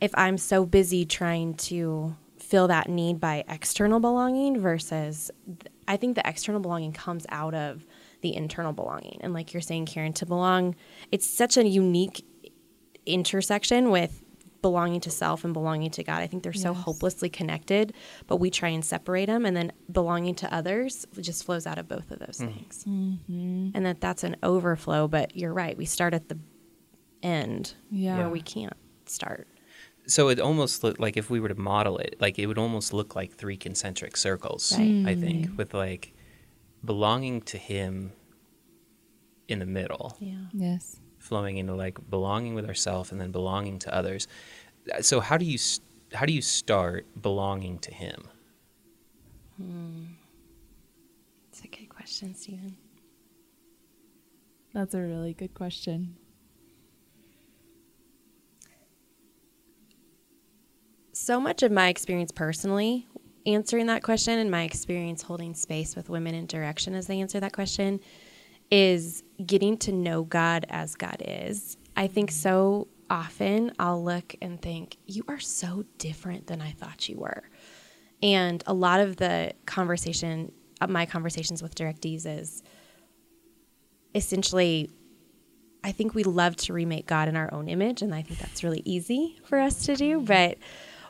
[0.00, 5.30] if I'm so busy trying to fill that need by external belonging versus
[5.88, 7.86] I think the external belonging comes out of
[8.20, 9.18] the internal belonging.
[9.22, 10.76] And like you're saying, Carin, to belong,
[11.12, 12.24] it's such a unique
[13.06, 14.22] intersection with
[14.64, 16.22] belonging to self and belonging to God.
[16.22, 16.62] I think they're yes.
[16.62, 17.92] so hopelessly connected,
[18.26, 19.44] but we try and separate them.
[19.44, 22.50] And then belonging to others just flows out of both of those mm.
[22.54, 22.84] things.
[22.88, 23.72] Mm-hmm.
[23.74, 25.06] And that that's an overflow.
[25.06, 25.76] But you're right.
[25.76, 26.38] We start at the
[27.22, 28.16] end yeah.
[28.16, 28.72] where we can't
[29.04, 29.46] start
[30.06, 32.92] so it almost looked like if we were to model it, like it would almost
[32.92, 34.76] look like three concentric circles.
[34.76, 35.04] Right.
[35.06, 35.56] I think mm.
[35.56, 36.12] with like
[36.84, 38.12] belonging to him
[39.48, 40.14] in the middle.
[40.20, 40.44] Yeah.
[40.52, 41.00] Yes.
[41.24, 44.28] Flowing into like belonging with ourselves and then belonging to others.
[45.00, 45.58] So how do you
[46.12, 48.28] how do you start belonging to him?
[49.56, 50.04] Hmm.
[51.50, 52.76] That's a good question, Stephen.
[54.74, 56.16] That's a really good question.
[61.14, 63.06] so much of my experience personally
[63.46, 67.40] answering that question and my experience holding space with women in direction as they answer
[67.40, 68.00] that question
[68.76, 71.76] is getting to know God as God is.
[71.96, 77.08] I think so often I'll look and think, you are so different than I thought
[77.08, 77.44] you were.
[78.20, 82.64] And a lot of the conversation, uh, my conversations with directees is
[84.12, 84.90] essentially,
[85.84, 88.02] I think we love to remake God in our own image.
[88.02, 90.18] And I think that's really easy for us to do.
[90.18, 90.58] But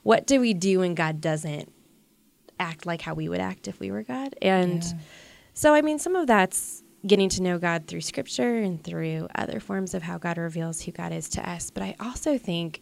[0.02, 1.72] what do we do when God doesn't
[2.60, 4.36] act like how we would act if we were God?
[4.42, 4.92] And yeah.
[5.54, 9.60] so, I mean, some of that's getting to know God through scripture and through other
[9.60, 11.70] forms of how God reveals who God is to us.
[11.70, 12.80] But I also think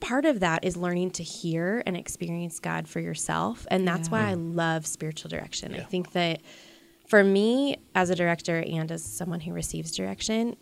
[0.00, 3.66] part of that is learning to hear and experience God for yourself.
[3.70, 4.12] And that's yeah.
[4.12, 5.72] why I love spiritual direction.
[5.72, 5.82] Yeah.
[5.82, 6.40] I think that
[7.06, 10.56] for me, as a director and as someone who receives direction,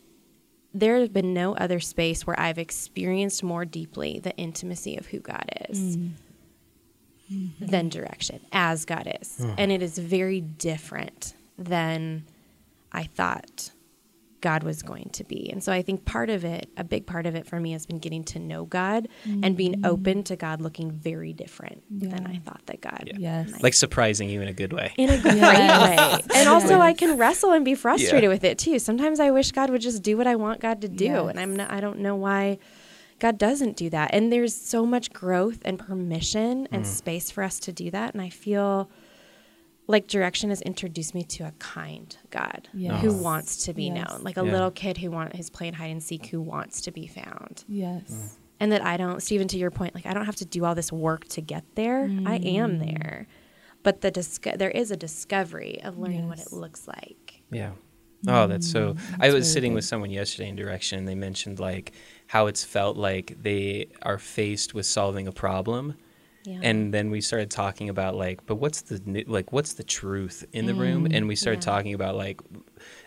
[0.75, 5.19] there has been no other space where I've experienced more deeply the intimacy of who
[5.19, 6.13] God is mm.
[7.33, 7.67] mm-hmm.
[7.67, 9.39] than direction, as God is.
[9.41, 9.55] Mm.
[9.59, 12.25] And it is very different than
[12.93, 13.71] I thought
[14.41, 15.51] God was going to be.
[15.51, 17.87] And so I think part of it, a big part of it for me has
[17.87, 19.45] been getting to know God mm-hmm.
[19.45, 19.87] and being mm-hmm.
[19.87, 22.11] open to God looking very different yeah.
[22.11, 23.05] than I thought that God.
[23.07, 23.45] Yeah.
[23.47, 23.63] Yes.
[23.63, 24.93] Like surprising you in a good way.
[24.97, 26.27] In a great yes.
[26.27, 26.27] way.
[26.35, 28.29] And also I can wrestle and be frustrated yeah.
[28.29, 28.79] with it too.
[28.79, 31.29] Sometimes I wish God would just do what I want God to do yes.
[31.29, 32.59] and I'm not I don't know why
[33.19, 34.15] God doesn't do that.
[34.15, 36.87] And there's so much growth and permission and mm.
[36.87, 38.91] space for us to do that and I feel
[39.91, 43.03] like direction has introduced me to a kind God yes.
[43.03, 43.97] who wants to be yes.
[43.97, 44.53] known, like a yeah.
[44.53, 47.65] little kid who want who's playing hide and seek who wants to be found.
[47.69, 48.05] Yes.
[48.09, 48.37] Mm.
[48.61, 50.77] And that I don't, Stephen, to your point, like I don't have to do all
[50.77, 52.07] this work to get there.
[52.07, 52.29] Mm.
[52.29, 53.27] I am there,
[53.83, 56.29] but the disco- there is a discovery of learning yes.
[56.29, 57.43] what it looks like.
[57.51, 57.73] Yeah.
[58.29, 58.93] Oh, that's so.
[58.93, 58.97] Mm.
[58.97, 59.77] That's I was really sitting good.
[59.77, 61.93] with someone yesterday in direction, and they mentioned like
[62.29, 65.97] how it's felt like they are faced with solving a problem
[66.45, 66.61] yeah.
[66.63, 70.67] And then we started talking about like, but what's the like, what's the truth in
[70.67, 71.07] the mm, room?
[71.11, 71.73] And we started yeah.
[71.73, 72.41] talking about like,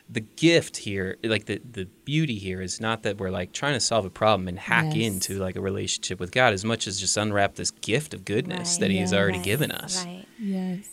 [0.09, 3.79] the gift here, like the the beauty here, is not that we're like trying to
[3.79, 5.11] solve a problem and hack yes.
[5.11, 8.73] into like a relationship with God, as much as just unwrap this gift of goodness
[8.73, 8.81] right.
[8.81, 9.09] that He yes.
[9.09, 10.05] has already given us.
[10.05, 10.25] Right.
[10.39, 10.89] Yes.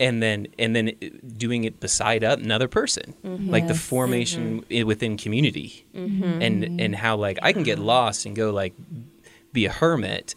[0.00, 0.92] And then and then
[1.36, 3.50] doing it beside another person, mm-hmm.
[3.50, 3.72] like yes.
[3.72, 4.88] the formation mm-hmm.
[4.88, 6.42] within community, mm-hmm.
[6.42, 8.74] and and how like I can get lost and go like
[9.52, 10.34] be a hermit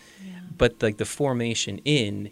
[0.58, 2.32] but like the formation in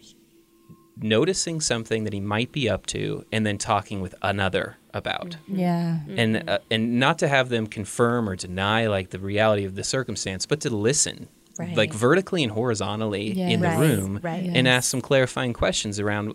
[0.98, 5.58] noticing something that he might be up to and then talking with another about mm-hmm.
[5.58, 9.74] yeah and uh, and not to have them confirm or deny like the reality of
[9.74, 11.76] the circumstance but to listen right.
[11.76, 13.48] like vertically and horizontally yeah.
[13.48, 13.78] in right.
[13.78, 14.44] the room right.
[14.44, 14.66] and yes.
[14.66, 16.34] ask some clarifying questions around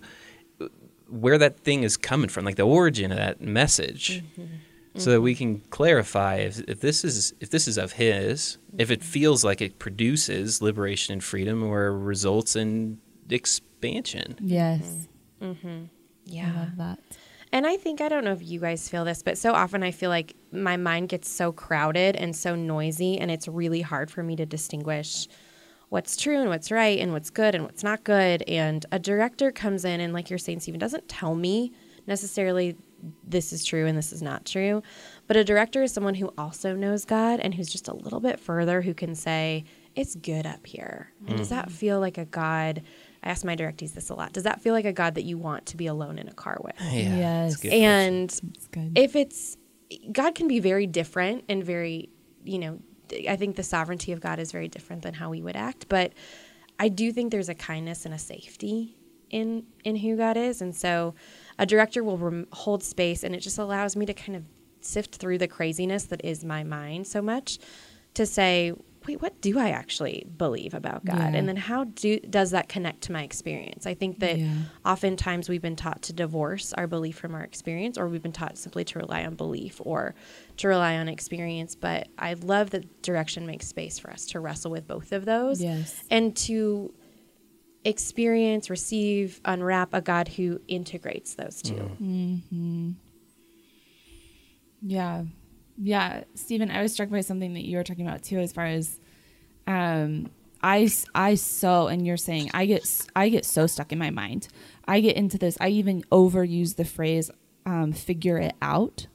[1.09, 4.45] where that thing is coming from like the origin of that message mm-hmm
[4.95, 8.91] so that we can clarify if, if this is if this is of his if
[8.91, 12.99] it feels like it produces liberation and freedom or results in
[13.29, 14.35] expansion.
[14.41, 15.07] Yes.
[15.41, 15.85] Mm-hmm.
[16.25, 16.99] yeah I love that.
[17.53, 19.91] And I think I don't know if you guys feel this, but so often I
[19.91, 24.23] feel like my mind gets so crowded and so noisy, and it's really hard for
[24.23, 25.27] me to distinguish
[25.89, 28.43] what's true and what's right and what's good and what's not good.
[28.43, 31.73] And a director comes in and, like you're saying, Stephen, doesn't tell me
[32.07, 32.77] necessarily
[33.27, 34.81] this is true and this is not true.
[35.27, 38.39] But a director is someone who also knows God and who's just a little bit
[38.39, 39.63] further who can say,
[39.95, 41.11] it's good up here.
[41.27, 42.81] And does that feel like a God?
[43.23, 44.33] I ask my directees this a lot.
[44.33, 46.59] Does that feel like a God that you want to be alone in a car
[46.63, 46.75] with?
[46.79, 47.57] Yeah, Yes.
[47.57, 47.73] good.
[47.73, 48.39] And
[48.71, 48.91] good.
[48.95, 49.57] if it's
[50.11, 52.09] God can be very different and very,
[52.45, 52.79] you know,
[53.27, 56.13] I think the sovereignty of God is very different than how we would act, but
[56.79, 58.95] I do think there's a kindness and a safety
[59.29, 61.13] in in who God is, and so
[61.59, 64.43] a director will rem- hold space, and it just allows me to kind of
[64.81, 67.59] sift through the craziness that is my mind so much
[68.15, 68.73] to say,
[69.07, 71.35] wait, what do I actually believe about God, Yeah.
[71.37, 73.87] and then how do does that connect to my experience?
[73.87, 74.53] I think that Yeah.
[74.85, 78.57] oftentimes we've been taught to divorce our belief from our experience, or we've been taught
[78.57, 80.13] simply to rely on belief or
[80.57, 81.73] to rely on experience.
[81.75, 85.61] But I love that direction makes space for us to wrestle with both of those
[85.63, 86.03] Yes.
[86.11, 86.93] and to
[87.83, 92.91] experience, receive, unwrap a God who integrates those 2 Mm-hmm.
[94.81, 95.23] Yeah.
[95.77, 96.23] Yeah.
[96.35, 98.99] Stephen, I was struck by something that you were talking about too, as far as,
[99.67, 100.29] um,
[100.63, 104.47] I, I so, and you're saying I get, I get so stuck in my mind.
[104.87, 105.57] I get into this.
[105.59, 107.31] I even overuse the phrase,
[107.65, 109.07] um, figure it out.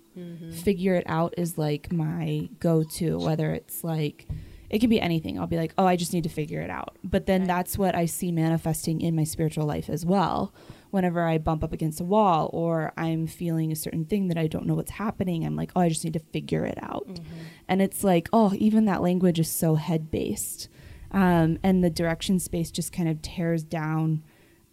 [0.50, 4.26] Figure it out is like my go to, whether it's like,
[4.70, 5.38] it can be anything.
[5.38, 6.96] I'll be like, oh, I just need to figure it out.
[7.04, 7.48] But then Right.
[7.48, 10.52] that's what I see manifesting in my spiritual life as well.
[10.90, 14.46] Whenever I bump up against a wall or I'm feeling a certain thing that I
[14.46, 17.20] don't know what's happening, I'm like, oh, I just need to figure it out.
[17.68, 20.68] And it's like, oh, even that language is so head based.
[21.10, 24.22] Um, and the direction space just kind of tears down.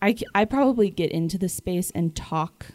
[0.01, 2.67] I, I probably get into the space and talk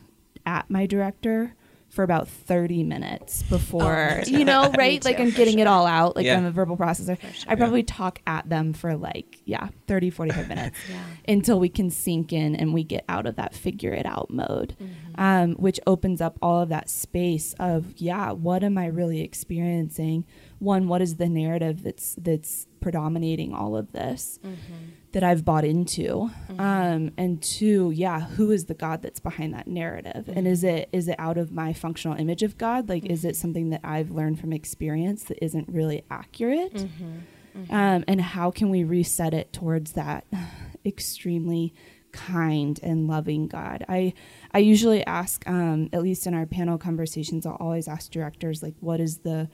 [0.47, 1.55] at my director
[1.89, 5.03] for about 30 minutes before, you know, right?
[5.05, 6.17] like I'm for getting it all out.
[6.17, 6.37] Like Yeah.
[6.37, 7.19] I'm a verbal processor.
[7.49, 11.03] I probably talk at them for like, yeah, 30, 45 minutes Yeah.
[11.27, 14.77] until we can sink in and we get out of that figure it out mode,
[14.81, 15.21] Mm-hmm.
[15.21, 20.25] um, which opens up all of that space of, yeah, what am I really experiencing?
[20.59, 24.39] One, what is the narrative that's that's predominating all of this
[25.13, 26.31] that I've bought into?
[26.59, 30.29] Um, and two, yeah, who is the God that's behind that narrative?
[30.29, 32.89] And is it is it out of my functional image of God?
[32.89, 36.87] Like, is it something that I've learned from experience that isn't really accurate?
[37.71, 40.25] Um, and how can we reset it towards that
[40.87, 41.75] extremely
[42.13, 43.85] kind and loving God?
[43.89, 44.15] I
[44.53, 48.75] I usually ask, um, at least in our panel conversations, I'll always ask directors like,
[48.81, 49.49] what is the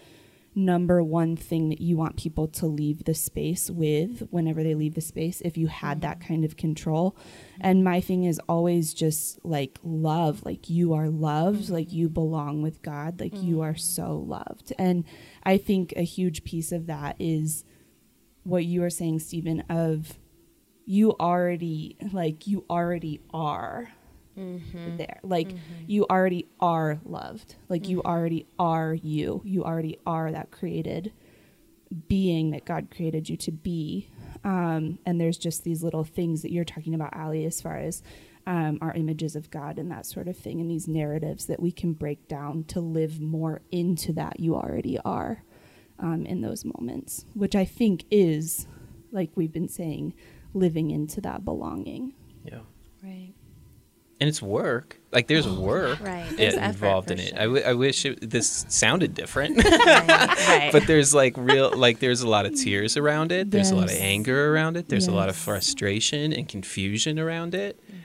[0.54, 4.94] number one thing that you want people to leave the space with whenever they leave
[4.94, 7.16] the space if you had that kind of control.
[7.60, 10.44] And my thing is always just like love.
[10.44, 11.64] Like you are loved.
[11.64, 11.74] Mm-hmm.
[11.74, 13.20] Like you belong with god.
[13.20, 13.64] Like you mm-hmm.
[13.64, 14.72] are so loved.
[14.78, 15.04] And
[15.44, 17.64] i think a huge piece of that is
[18.42, 20.18] what you were saying stephen of
[20.86, 23.90] you already like you already are
[24.36, 25.18] there.
[25.22, 25.52] Like
[25.86, 27.56] you already are loved.
[27.68, 29.42] Like you already are you.
[29.44, 31.12] You already are that created
[32.08, 34.10] being that god created you to be.
[34.42, 38.02] Um, and there's just these little things that you're talking about Ally as far as
[38.46, 41.72] um, our images of god and that sort of thing and these narratives that we
[41.72, 45.42] can break down to live more into that you already are
[45.98, 48.66] um, in those moments which i think is
[49.14, 50.12] like we've been saying
[50.52, 52.12] living into that belonging.
[52.44, 52.60] Yeah.
[53.02, 53.32] Right.
[54.24, 54.96] And it's work.
[55.12, 56.24] Like there's work Right.
[56.34, 57.28] There's involved in it.
[57.28, 57.38] sure.
[57.38, 60.08] I, w- I wish it, this sounded different, right.
[60.08, 60.70] right.
[60.72, 63.50] but there's like real, like there's a lot of tears around it.
[63.50, 64.88] There's a lot of anger around it.
[64.88, 67.78] There's a lot of frustration and confusion around it.
[67.86, 68.00] Mm-hmm.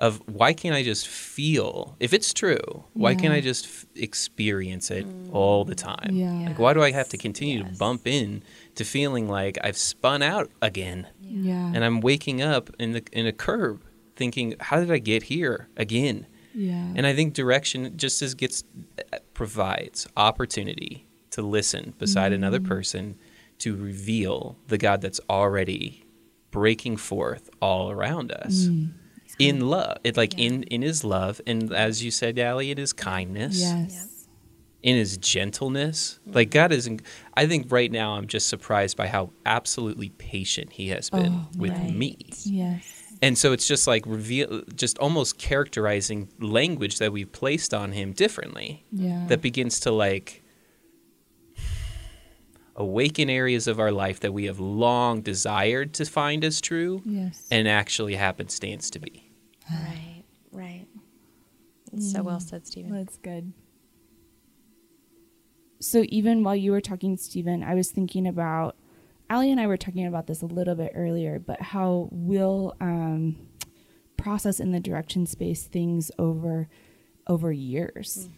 [0.00, 1.96] Of why can't I just feel?
[1.98, 6.10] If it's true, why can't I just f- experience it all the time?
[6.12, 6.48] Yeah.
[6.48, 7.72] Like why do I have to continue Yes.
[7.72, 8.42] to bump in
[8.74, 11.06] to feeling like I've spun out again?
[11.26, 13.82] yeah and I'm waking up in the in a curb
[14.16, 16.26] thinking, how did I get here again?
[16.54, 18.64] yeah And I think direction just as gets
[19.12, 22.42] uh, provides opportunity to listen beside mm-hmm.
[22.42, 23.16] another person
[23.58, 26.04] to reveal the God that's already
[26.50, 28.90] breaking forth all around us mm.
[29.38, 29.98] in love.
[30.04, 30.46] It like Yeah.
[30.46, 34.10] in in his love and as you said, Ally, it is kindness yes
[34.84, 36.20] in his gentleness.
[36.26, 37.00] Like God is, in,
[37.34, 41.48] I think right now I'm just surprised by how absolutely patient He has been Oh,
[41.56, 41.94] with right.
[41.94, 42.18] me.
[42.44, 42.93] yes
[43.24, 48.12] And so it's just like reveal, just almost characterizing language that we've placed on Him
[48.12, 50.42] differently yeah that begins to like
[52.76, 57.46] awaken areas of our life that we have long desired to find as true yes
[57.50, 59.30] and actually happenstance to be.
[59.70, 60.24] right.
[60.52, 60.86] Right.
[61.92, 62.90] It's so well said, Stephen.
[62.92, 63.04] Mm.
[63.04, 63.52] That's good.
[65.80, 68.76] So even while you were talking, Stephen, I was thinking about
[69.30, 73.36] Ally and I were talking about this a little bit earlier, but how we'll um,
[74.16, 76.68] process in the direction space things over
[77.26, 78.28] over years.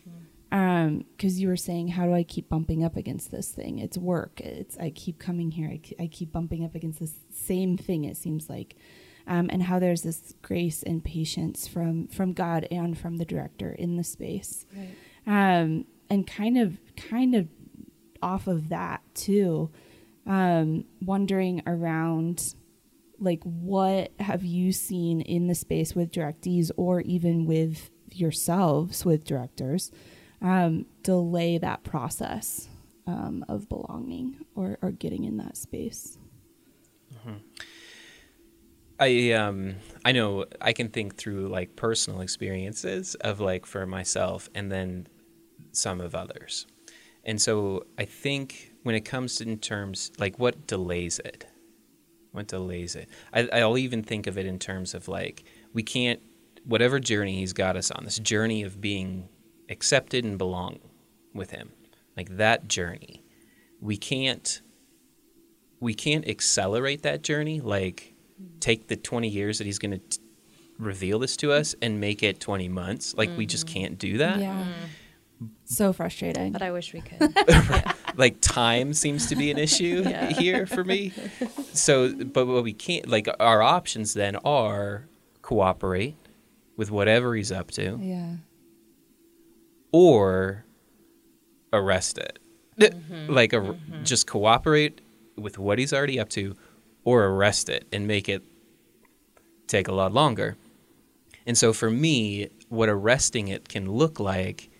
[0.52, 3.78] um because you were saying how do i keep bumping up against this thing?
[3.80, 4.40] It's work.
[4.40, 5.68] It's i keep coming here.
[5.70, 8.76] I, I keep bumping up against this same thing it seems like.
[9.28, 13.72] Um, and how there's this grace and patience from from god and from the director
[13.72, 14.66] in the space.
[15.26, 17.48] Um, and kind of kind of
[18.22, 19.70] off of that too
[20.26, 22.54] um, wondering around
[23.18, 29.24] like what have you seen in the space with directees or even with yourselves with
[29.24, 29.90] directors
[30.42, 32.68] um, delay that process
[33.06, 36.18] um, of belonging or, or getting in that space
[38.98, 44.48] I um I know I can think through like personal experiences of like for myself
[44.54, 45.06] and then
[45.72, 46.66] some of others.
[47.24, 51.44] And so I think when it comes in terms like what delays it.
[52.30, 53.08] What delays it?
[53.32, 56.20] I, I'll even think of it in terms of like we can't
[56.64, 59.28] whatever journey he's got us on, this journey of being
[59.68, 60.78] accepted and belong
[61.34, 61.72] with him.
[62.16, 63.24] Like that journey.
[63.80, 64.62] We can't
[65.80, 68.14] we can't accelerate that journey like
[68.60, 70.18] take the 20 years that he's going to
[70.78, 73.80] reveal this to us and make it 20 months like we just mm-hmm.
[73.80, 74.84] can't do that yeah mm-hmm.
[75.64, 76.52] So frustrating.
[76.52, 77.20] But I wish we could.
[78.16, 80.28] like time seems to be an issue Yeah.
[80.28, 81.12] here for me.
[81.72, 85.06] So but what we can't like our options then are
[85.42, 86.16] cooperate
[86.76, 87.98] with whatever he's up to.
[88.00, 88.36] Yeah.
[89.92, 90.64] Or
[91.72, 92.38] arrest it.
[92.78, 93.32] Mm-hmm.
[93.32, 94.04] Like a, mm-hmm.
[94.04, 95.00] just cooperate
[95.36, 96.54] with what he's already up to
[97.04, 98.42] or arrest it and make it
[99.66, 100.56] take a lot longer.
[101.46, 104.70] And so for me what arresting it can look like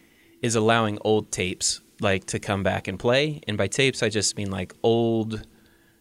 [0.42, 4.36] is allowing old tapes like to come back and play and by tapes i just
[4.36, 5.46] mean like old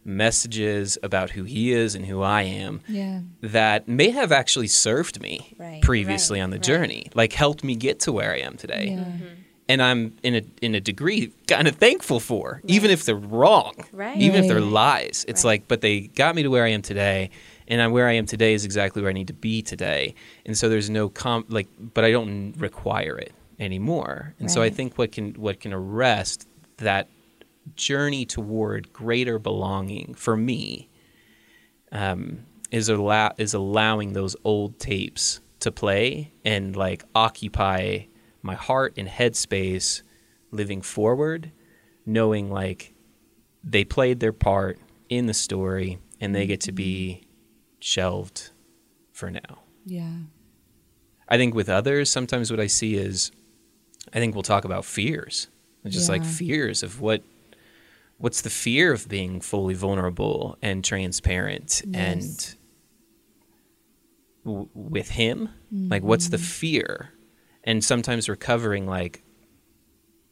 [0.04, 5.20] messages about who he is and who i am yeah that may have actually served
[5.22, 6.64] me Right, previously right, on the right.
[6.64, 9.26] journey like helped me get to where i am today yeah mm-hmm.
[9.68, 13.74] and I'm in a in a degree kind of thankful for, even if they're wrong,
[13.92, 14.16] Right.
[14.26, 15.26] even if they're lies.
[15.28, 15.52] It's Right.
[15.54, 17.32] like, but they got me to where I am today,
[17.68, 20.14] and I'm where I am today is exactly where I need to be today.
[20.46, 24.36] And so there's no com like, but I don't require it anymore.
[24.40, 26.48] And so I think what can what can arrest
[26.78, 27.10] that
[27.76, 30.90] journey toward greater belonging for me
[31.92, 38.00] um, is allow is allowing those old tapes to play and like occupy
[38.42, 40.04] my heart and headspace
[40.52, 41.52] living forward
[42.06, 42.94] knowing like
[43.64, 44.78] they played their part
[45.10, 47.28] in the story and they get to be
[47.80, 48.52] shelved
[49.12, 49.64] for now.
[49.86, 50.18] Yeah.
[51.28, 53.32] I think with others sometimes what i see is
[54.14, 55.48] i think we'll talk about fears.
[55.88, 57.22] Just like fears of what
[58.18, 61.96] what's the fear of being fully vulnerable and transparent Yes.
[61.96, 62.56] and
[64.46, 65.50] w- with him?
[65.72, 66.44] Like what's the mm-hmm.
[66.44, 67.12] fear?
[67.64, 69.22] And sometimes recovering like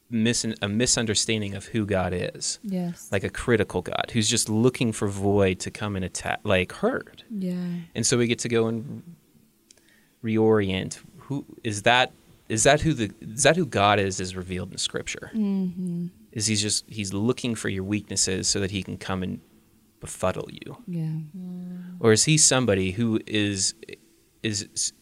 [0.10, 2.60] mis- a misunderstanding of who god is.
[2.64, 3.10] Yes.
[3.12, 7.24] Like a critical god who's just looking for void to come and attack like hurt.
[7.30, 7.54] Yeah.
[7.94, 9.04] And so we get to go and
[10.24, 12.12] reorient who is that
[12.54, 15.32] is that who the is that who god is as revealed in scripture.
[15.34, 16.08] Mm-hmm.
[16.32, 19.42] is he's just he's looking for your weaknesses so that he can come and
[20.00, 20.78] befuddle you.
[20.86, 21.20] Yeah.
[22.00, 23.74] Or is he somebody who is
[24.44, 24.94] is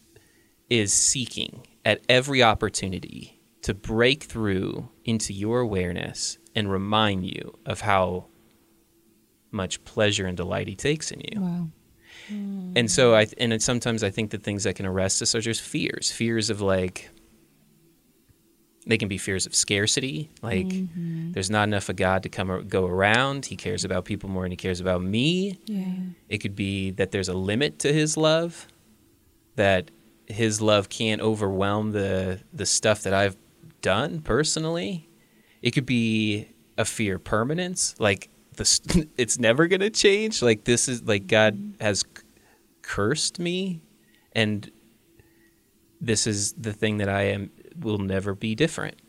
[0.70, 7.80] is seeking at every opportunity to break through into your awareness and remind you of
[7.80, 8.26] how
[9.50, 11.40] much pleasure and delight he takes in you?
[11.40, 11.68] Wow.
[12.74, 15.60] And so I and sometimes I think the things that can arrest us are just
[15.60, 17.10] fears, fears of like
[18.86, 21.32] they can be fears of scarcity, like mm-hmm.
[21.32, 23.46] there's not enough of God to come or go around.
[23.46, 25.58] He cares about people more than he cares about me.
[25.66, 25.84] yeah
[26.28, 28.66] It could be that there's a limit to his love,
[29.56, 29.90] that
[30.26, 33.36] his love can't overwhelm the the stuff that I've
[33.82, 35.08] done personally.
[35.60, 38.80] It could be a fear of permanence, like this
[39.16, 40.42] it's never going to change.
[40.42, 42.24] Like this is like God has c-
[42.82, 43.82] cursed me
[44.32, 44.70] and
[46.00, 49.00] this is the thing that I am will never be different.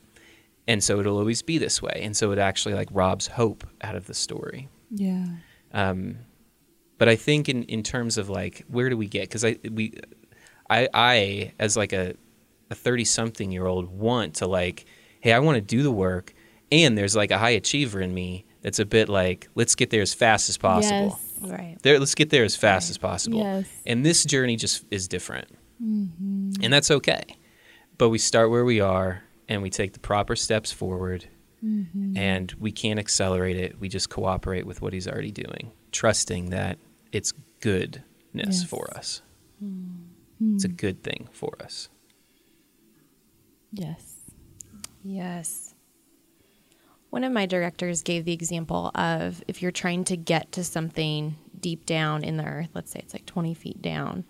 [0.67, 1.99] And so it'll always be this way.
[2.03, 4.69] And so it actually like robs hope out of the story.
[4.89, 5.25] yeah
[5.73, 6.17] Um,
[6.97, 9.23] but I think in, in terms of like where do we get?
[9.23, 9.93] Because I we
[10.69, 12.15] I I as like a
[12.69, 14.85] a thirty something year old want to like
[15.19, 16.33] hey I want to do the work
[16.71, 20.01] and there's like a high achiever in me that's a bit like let's get there
[20.01, 21.19] as fast as possible.
[21.41, 21.51] Yes.
[21.51, 21.77] right.
[21.83, 23.39] There let's get there as fast as possible.
[23.39, 23.67] Yes.
[23.85, 25.49] And this journey just is different,
[26.63, 27.23] and that's okay.
[27.97, 31.25] But we start where we are and we take the proper steps forward
[31.63, 32.17] mm-hmm.
[32.17, 33.79] and we can't accelerate it.
[33.79, 36.77] We just cooperate with what he's already doing, trusting that
[37.11, 38.63] it's goodness Yes.
[38.63, 39.21] for us.
[39.63, 40.55] Mm-hmm.
[40.55, 41.89] It's a good thing for us.
[43.71, 44.15] Yes.
[45.03, 45.73] Yes.
[47.09, 51.35] One of my directors gave the example of if you're trying to get to something
[51.59, 54.25] deep down in the earth, let's say it's like 20 feet down,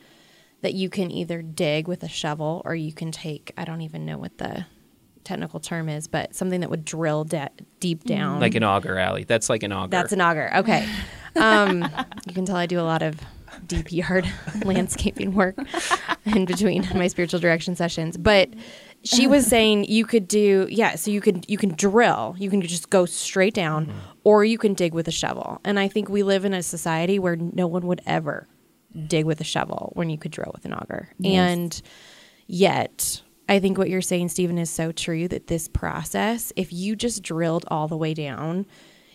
[0.64, 4.06] that you can either dig with a shovel or you can take, I don't even
[4.06, 4.66] know what the
[5.26, 7.50] technical term is, but something that would drill de-
[7.82, 8.40] deep down.
[8.40, 9.26] Like an auger Ally.
[9.28, 9.90] That's like an auger.
[9.90, 10.52] That's an auger.
[10.58, 10.90] Okay.
[11.36, 11.82] Um,
[12.28, 13.20] you can tell I do a lot of
[13.66, 14.32] deep yard
[14.66, 15.58] landscaping work
[16.26, 18.18] in between my spiritual direction sessions.
[18.18, 18.50] But
[19.04, 22.62] she was saying you could do yeah, so you could you can drill, you can
[22.62, 23.92] just go straight down,
[24.24, 25.60] or you can dig with a shovel.
[25.66, 28.48] And I think we live in a society where no one would ever
[29.08, 31.10] dig with a shovel when you could drill with an auger.
[31.20, 31.52] Yes.
[31.54, 31.82] And
[32.48, 36.96] yet I think what you're saying, Stephen, is so true that this process, if you
[36.96, 38.66] just drilled all the way down,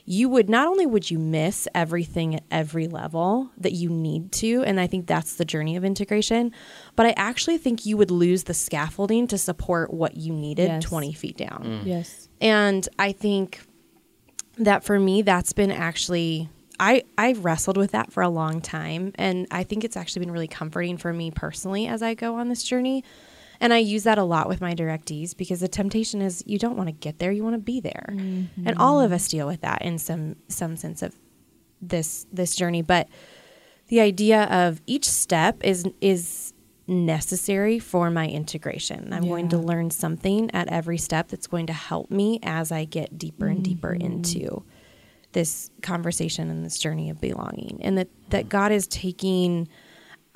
[0.05, 4.63] you would not only would you miss everything at every level that you need to,
[4.65, 6.51] and I think that's the journey of integration,
[6.97, 10.83] but I actually think you would lose the scaffolding to support what you needed Yes.
[10.85, 11.49] 20 feet Mm.
[11.49, 11.83] down.
[11.85, 12.29] Yes.
[12.41, 13.61] And I think
[14.57, 16.49] that for me, that's been actually
[16.81, 20.31] I I wrestled with that for a long time, and I think it's actually been
[20.31, 23.05] really comforting for me personally as I go on this journey.
[23.61, 26.77] And I use that a lot with my directees because the temptation is you don't
[26.77, 28.07] want to get there, you want to be there,
[28.65, 31.17] and all of us deal with that in some some sense of
[31.83, 32.83] this this journey.
[32.83, 33.09] But
[33.89, 36.53] the idea of each step is is
[36.87, 39.13] necessary for my integration.
[39.13, 42.85] I'm going to learn something at every step that's going to help me as I
[42.85, 44.07] get deeper and deeper mm-hmm.
[44.07, 44.65] into
[45.33, 47.79] this conversation and this journey of belonging.
[47.83, 49.69] And that that God is taking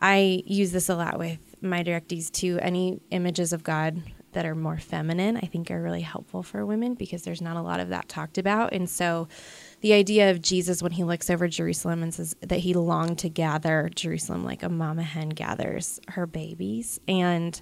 [0.02, 2.58] I use this a lot with my directees too.
[2.60, 6.94] Any images of God that are more feminine, I think are really helpful for women
[6.94, 8.72] because there's not a lot of that talked about.
[8.72, 9.28] And so
[9.80, 13.28] the idea of Jesus when he looks over Jerusalem and says that he longed to
[13.28, 16.98] gather Jerusalem like a mama hen gathers her babies.
[17.06, 17.60] And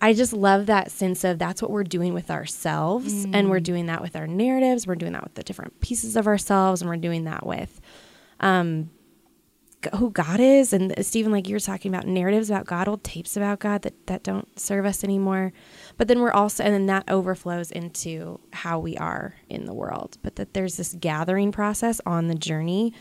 [0.00, 3.24] I just love that sense of that's what we're doing with ourselves.
[3.32, 4.86] And we're doing that with our narratives.
[4.86, 6.82] We're doing that with the different pieces of ourselves.
[6.82, 7.80] And we're doing that with
[8.40, 8.90] um,
[9.96, 10.72] who God is.
[10.72, 14.06] And Stephen, like you were talking about narratives about God, old tapes about God that,
[14.06, 15.52] that don't serve us anymore.
[15.96, 20.18] But then we're also, and then that overflows into how we are in the world.
[20.22, 22.92] But that there's this gathering process on the journey.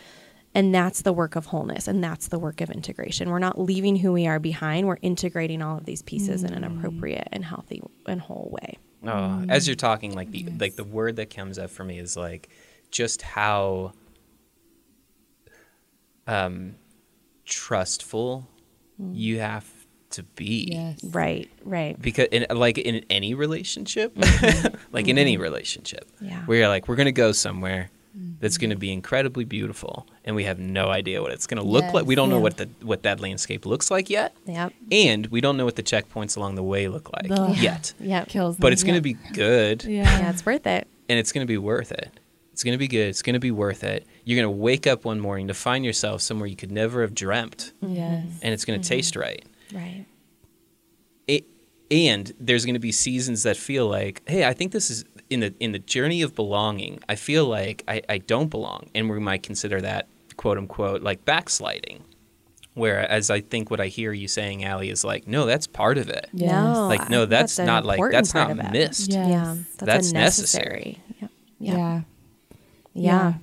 [0.56, 1.88] And that's the work of wholeness.
[1.88, 3.30] And that's the work of integration.
[3.30, 4.88] We're not leaving who we are behind.
[4.88, 6.78] We're integrating all of these pieces in an mm.
[6.78, 8.78] appropriate and healthy and whole way.
[9.04, 9.52] Oh, mm.
[9.52, 12.50] as you're talking, like the like the word that comes up for me is like
[12.92, 13.94] just how
[16.28, 16.76] um
[17.46, 18.48] trustful
[19.02, 19.16] mm.
[19.16, 19.70] you have
[20.12, 20.70] to be.
[20.72, 21.04] Yes.
[21.04, 22.00] Right, right.
[22.02, 24.76] Because in like in any relationship, mm-hmm.
[24.92, 25.44] like in any mm-hmm.
[25.44, 26.46] relationship, Yeah.
[26.46, 30.60] where you're like, we're gonna go somewhere that's gonna be incredibly beautiful, and we have
[30.60, 32.06] no idea what it's gonna look like.
[32.06, 34.74] We don't know what the what that landscape looks like yet, Yep.
[34.92, 37.58] and we don't know what the checkpoints along the way look like Ugh.
[37.58, 37.94] yet.
[38.00, 38.28] Yep.
[38.30, 38.74] Kills But me.
[38.74, 39.00] it's gonna Yeah.
[39.02, 40.04] be good Yeah.
[40.20, 40.88] Yeah, it's worth it.
[41.10, 42.12] and it's going to be worth it.
[42.54, 43.08] It's going to be good.
[43.10, 44.06] It's going to be worth it.
[44.26, 47.16] You're going to wake up one morning to find yourself somewhere you could never have
[47.16, 48.26] dreamt, Yes.
[48.44, 48.94] and it's going to mm-hmm.
[48.96, 49.44] taste right.
[49.74, 50.06] Right.
[51.28, 51.46] It,
[51.90, 55.40] and there's going to be seasons that feel like, hey, I think this is in
[55.42, 57.00] the in the journey of belonging.
[57.10, 60.08] I feel like I, I don't belong, and we might consider that
[60.38, 62.04] quote unquote like backsliding.
[62.76, 66.10] Whereas I think what I hear you saying, Ally, is like, no, that's part of
[66.10, 66.28] it.
[66.34, 66.74] Yeah.
[66.74, 69.12] No, Like, no, I- that's not like that's not missed.
[69.12, 69.28] Yeah.
[69.28, 70.98] Yeah, that's, That's necessary.
[71.00, 71.02] necessary.
[71.22, 71.32] Yep.
[71.60, 71.74] Yeah.
[71.76, 72.02] Yeah.
[72.96, 73.04] Yeah.
[73.14, 73.34] Yeah.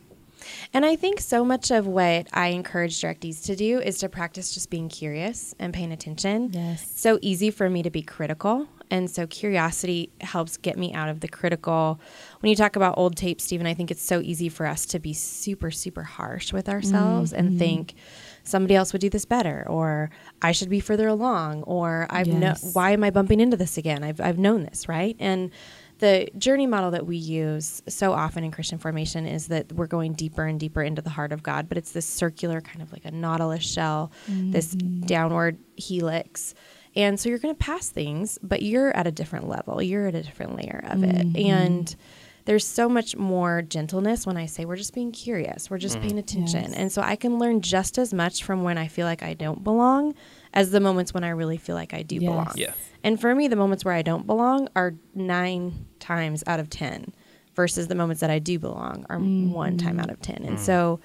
[0.73, 4.53] And I think so much of what I encourage directees to do is to practice
[4.55, 6.51] just being curious and paying attention.
[6.53, 6.91] Yes.
[6.95, 8.69] So easy for me to be critical.
[8.91, 12.01] And so curiosity helps get me out of the critical.
[12.41, 14.99] When you talk about old tape, Stephen, I think it's so easy for us to
[14.99, 17.59] be super, super harsh with ourselves and mm-hmm.
[17.59, 17.95] think
[18.43, 20.11] somebody else would do this better, or
[20.43, 24.03] I should be further along, or I've no, why am I bumping into this again?
[24.03, 25.15] I've, I've known this, right?
[25.21, 25.51] And
[25.99, 30.15] the journey model that we use so often in Christian formation is that we're going
[30.15, 33.05] deeper and deeper into the heart of God, but it's this circular kind of like
[33.05, 35.03] a nautilus shell, this mm-hmm.
[35.03, 36.55] downward helix.
[37.01, 39.81] And so you're going to pass things, but you're at a different level.
[39.81, 41.27] You're at a different layer of it.
[41.27, 41.51] Mm-hmm.
[41.51, 41.97] And
[42.45, 46.11] there's so much more gentleness when I say we're just being curious, we're just paying
[46.11, 46.19] mm-hmm.
[46.19, 46.63] attention.
[46.63, 46.73] Yes.
[46.73, 49.63] And so I can learn just as much from when I feel like I don't
[49.63, 50.15] belong
[50.53, 52.25] as the moments when I really feel like I do Yes.
[52.25, 52.53] belong.
[52.57, 52.73] Yeah.
[53.05, 57.13] And for me, the moments where I don't belong are nine times out of 10
[57.55, 60.01] versus the moments that I do belong are one time mm-hmm.
[60.01, 60.45] out of 10.
[60.45, 60.61] And mm.
[60.61, 61.01] so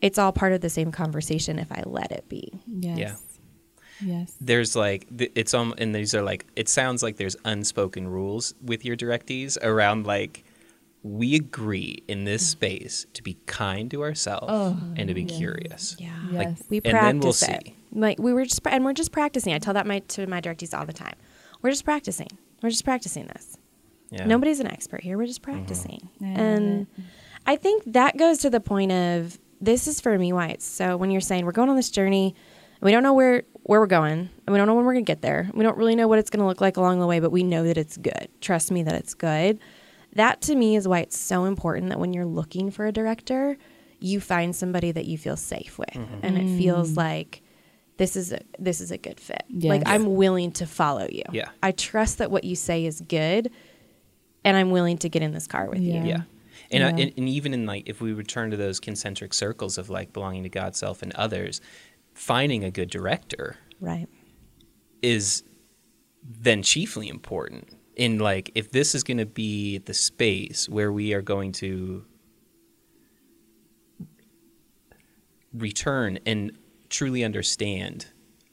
[0.00, 2.52] it's all part of the same conversation if I let it be.
[2.66, 2.98] Yes.
[2.98, 3.14] Yeah.
[4.00, 4.34] Yes.
[4.40, 8.84] there's like it's um and these are like it sounds like there's unspoken rules with
[8.84, 10.44] your directees around like
[11.02, 15.36] we agree in this space to be kind to ourselves Oh, and to be yes.
[15.38, 16.10] curious Yeah.
[16.30, 17.34] Like- we and practice then we'll it.
[17.66, 17.74] see.
[17.92, 19.54] Like we were just, and we're just practicing.
[19.54, 21.14] I tell that my, to my directees all the time.
[21.62, 22.28] We're just practicing.
[22.62, 23.56] We're just practicing this.
[24.10, 24.26] Yeah.
[24.26, 25.16] Nobody's an expert here.
[25.16, 26.08] We're just practicing.
[26.22, 26.86] I love And
[27.46, 30.96] I think that goes to the point of this is for me why it's so
[30.96, 32.34] when you're saying we're going on this journey
[32.80, 35.04] and we don't know where where we're going and we don't know when we're going
[35.04, 35.50] to get there.
[35.52, 37.42] We don't really know what it's going to look like along the way, but we
[37.42, 38.28] know that it's good.
[38.40, 39.58] Trust me that it's good.
[40.14, 43.58] That to me is why it's so important that when you're looking for a director,
[44.00, 47.42] you find somebody that you feel safe with and it feels like
[47.98, 49.44] this is a this is a good fit.
[49.52, 51.24] Like I'm willing to follow you.
[51.30, 51.50] Yeah.
[51.62, 53.50] I trust that what you say is good
[54.44, 56.02] and I'm willing to get in this car with Yeah.
[56.04, 56.08] you.
[56.08, 56.22] Yeah.
[56.70, 57.02] And, uh, Yeah.
[57.04, 60.44] and and even in like if we return to those concentric circles of like belonging
[60.44, 61.60] to God, self, and others,
[62.18, 64.08] finding a good director Right.
[65.02, 65.44] is
[66.22, 67.74] then chiefly important.
[67.94, 72.04] In like if this is going to be the space where we are going to
[75.52, 76.52] return and
[76.90, 78.06] truly understand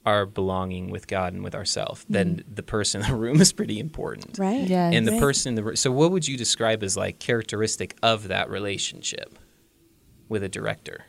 [0.05, 2.13] our belonging with God and with ourselves, mm-hmm.
[2.13, 4.37] then the person in the room is pretty important.
[4.37, 4.67] Right.
[4.67, 4.89] Yeah.
[4.91, 5.21] and the Right.
[5.21, 9.37] person in the ro- so what would you describe as like characteristic of that relationship
[10.29, 11.05] with a director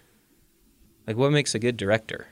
[1.07, 2.26] like what makes a good director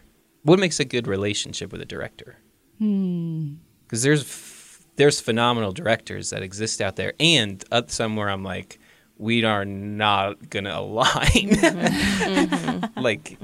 [0.44, 2.36] what makes a good relationship with a director
[2.78, 3.54] Hmm.
[3.84, 8.78] because there's f- there's phenomenal directors that exist out there and uh, somewhere i'm like
[9.18, 13.00] we are not gonna align Mm-hmm.
[13.00, 13.38] like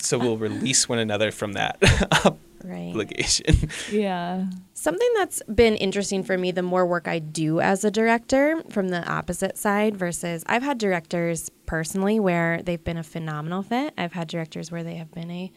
[0.00, 1.76] so we'll release one another from that
[2.64, 2.88] Right.
[2.92, 4.46] obligation Yeah.
[4.72, 8.88] Something that's been interesting for me the more work I do as a director from
[8.88, 13.92] the opposite side versus I've had directors personally where they've been a phenomenal fit.
[13.98, 15.52] I've had directors where they have been a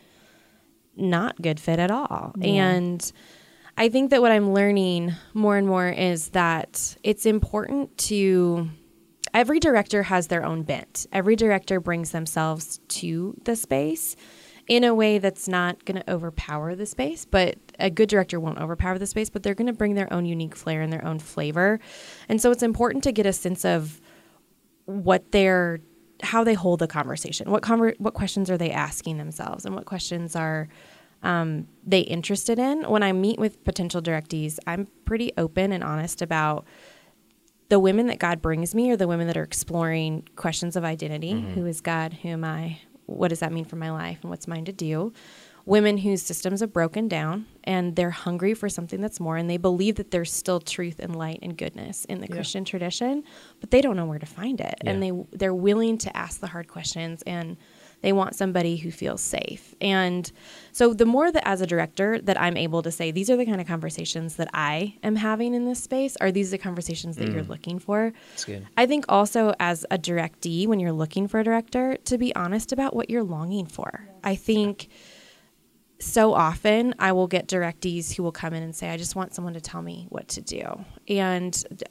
[0.98, 2.34] not good fit at all.
[2.38, 2.70] Yeah.
[2.70, 3.12] And
[3.78, 8.70] I think that what I'm learning more and more is that it's important to
[9.34, 11.06] every director has their own bent.
[11.12, 14.16] Every director brings themselves to the space
[14.68, 18.60] in a way that's not going to overpower the space, but a good director won't
[18.60, 21.20] overpower the space, but they're going to bring their own unique flair and their own
[21.20, 21.80] flavor.
[22.28, 24.02] And so it's important to get a sense of
[24.86, 25.80] what they're
[26.22, 27.50] how they hold the conversation.
[27.52, 30.68] What conver- what questions are they asking themselves and what questions are
[31.24, 32.84] um, they interested in?
[32.90, 36.66] When I meet with potential directees, I'm pretty open and honest about
[37.70, 41.34] the women that God brings me or the women that are exploring questions of identity.
[41.54, 42.14] Who is God?
[42.14, 42.80] Who am I?
[43.08, 44.20] What does that mean for my life?
[44.22, 45.14] And what's mine to do?
[45.68, 49.58] Women whose systems have broken down and they're hungry for something that's more, and they
[49.58, 52.36] believe that there's still truth and light and goodness in the Yeah.
[52.36, 53.24] Christian tradition,
[53.60, 56.48] but they don't know where to find it, and they they're willing to ask the
[56.48, 57.58] hard questions and
[58.02, 59.74] they want somebody who feels safe.
[59.82, 60.32] And
[60.72, 63.46] so the more that as a director that I'm able to say these are the
[63.46, 67.30] kind of conversations that I am having in this space, are these the conversations that
[67.30, 67.50] you're mm.
[67.50, 68.14] looking for?
[68.32, 68.68] That's good.
[68.78, 72.72] I think also as a directee, when you're looking for a director, to be honest
[72.72, 74.08] about what you're longing for.
[74.24, 74.90] I think
[76.00, 79.34] so often I will get directees who will come in and say, I just want
[79.34, 80.86] someone to tell me what to do.
[81.08, 81.86] And d-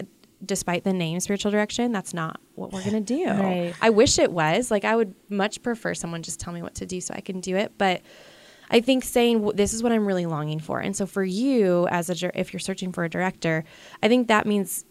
[0.45, 3.27] despite the name spiritual direction, that's not what we're going to do.
[3.27, 3.75] Right.
[3.81, 4.71] I wish it was.
[4.71, 7.41] Like, I would much prefer someone just tell me what to do so I can
[7.41, 7.73] do it.
[7.79, 8.03] But
[8.71, 10.81] I think saying this is what I'm really longing for.
[10.81, 13.65] And so for you, as a if you're searching for a director,
[14.03, 14.85] I think that means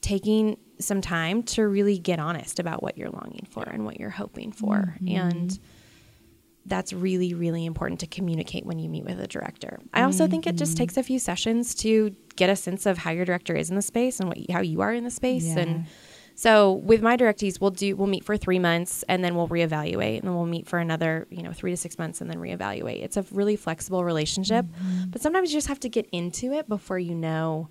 [0.00, 4.10] taking some time to really get honest about what you're longing for and what you're
[4.10, 4.96] hoping for.
[5.02, 5.16] Mm-hmm.
[5.16, 5.58] And
[6.68, 9.80] that's really, really important to communicate when you meet with a director.
[9.92, 13.10] I also think it just takes a few sessions to get a sense of how
[13.10, 15.46] your director is in the space and what how you are in the space.
[15.46, 15.58] Yeah.
[15.58, 15.86] And
[16.34, 20.18] so with my directees, we'll do we'll meet for three months and then we'll reevaluate,
[20.18, 23.02] and then we'll meet for another you know three to six months and then reevaluate.
[23.02, 25.10] It's a really flexible relationship, mm-hmm.
[25.10, 27.68] but sometimes you just have to get into it before you know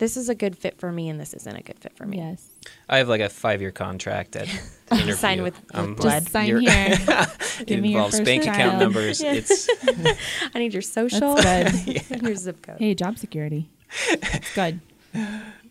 [0.00, 2.16] this is a good fit for me and this isn't a good fit for me.
[2.16, 2.48] Yes.
[2.88, 4.60] I have like a five year contract at the
[4.96, 5.14] interview.
[5.14, 6.20] Sign with- with Um, blood.
[6.20, 6.70] Just sign your- here.
[6.70, 8.80] it Give me your involves first bank account child.
[8.80, 9.22] numbers.
[9.22, 9.32] Yeah.
[9.34, 9.68] It's
[10.54, 12.02] I need your social That's good.
[12.10, 12.76] and your zip code.
[12.78, 13.70] Hey, job security.
[14.08, 14.80] It's good.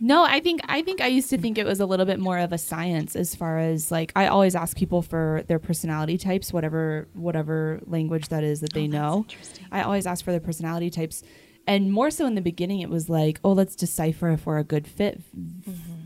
[0.02, 2.38] No, I think I think I used to think it was a little bit more
[2.40, 6.52] of a science as far as like I always ask people for their personality types,
[6.54, 9.26] whatever whatever language that is that they Oh, know.
[9.72, 11.24] I always ask for their personality types.
[11.68, 14.64] And more so in the beginning it was like, oh, let's decipher if we're a
[14.64, 15.22] good fit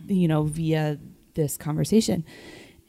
[0.08, 0.98] you know, via
[1.36, 2.24] this conversation.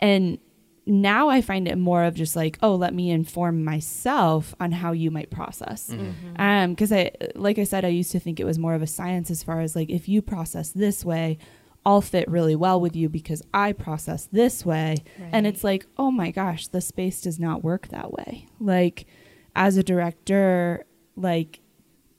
[0.00, 0.38] And
[0.86, 4.92] now I find it more of just like, oh, let me inform myself on how
[4.92, 5.88] you might process.
[5.88, 6.40] Mm-hmm.
[6.40, 8.86] Um, because I, like I said, I used to think it was more of a
[8.86, 11.38] science as far as like, if you process this way,
[11.86, 15.04] I'll fit really well with you because I process this way.
[15.32, 18.46] And it's like, oh my gosh, the space does not work that way.
[18.58, 19.06] Like,
[19.54, 21.60] as a director, like,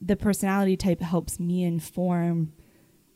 [0.00, 2.52] the personality type helps me inform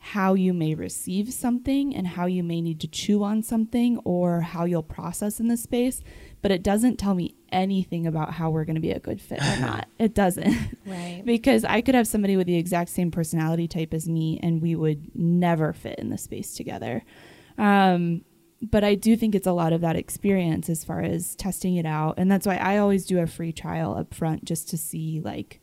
[0.03, 4.41] how you may receive something and how you may need to chew on something or
[4.41, 6.03] how you'll process in the space,
[6.41, 9.43] but it doesn't tell me anything about how we're going to be a good fit
[9.43, 9.89] or not.
[9.99, 10.57] It doesn't.
[10.87, 11.23] Right.
[11.27, 14.75] because I could have somebody with the exact same personality type as me and we
[14.75, 17.05] would never fit in the space together.
[17.59, 18.25] Um,
[18.63, 21.87] but I do think it's a lot of that experience as far as testing it
[21.87, 22.15] out.
[22.17, 25.61] And that's why I always do a free trial up front just to see, like,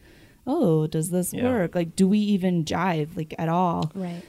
[0.48, 1.44] oh, does this Yeah.
[1.44, 1.76] work?
[1.76, 3.92] Like, do we even jive, like, at all?
[3.94, 4.24] Right.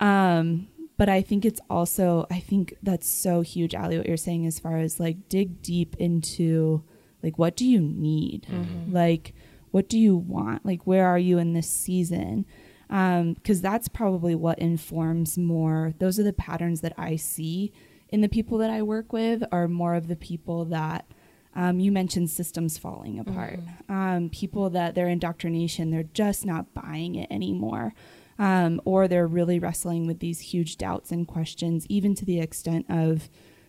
[0.00, 4.46] Um, but I think it's also I think that's so huge, Ally, what you're saying
[4.46, 6.82] as far as like dig deep into
[7.22, 8.46] like what do you need?
[8.88, 9.34] Like
[9.70, 10.64] what do you want?
[10.66, 12.44] Like where are you in this season?
[12.90, 15.94] Um, because that's probably what informs more.
[15.98, 17.72] Those are the patterns that I see
[18.10, 21.06] in the people that I work with are more of the people that
[21.54, 23.60] um, you mentioned systems falling apart.
[23.88, 27.94] Um, people that their indoctrination, they're just not buying it anymore.
[28.38, 32.86] Um, or they're really wrestling with these huge doubts and questions, even to the extent
[32.88, 33.28] of,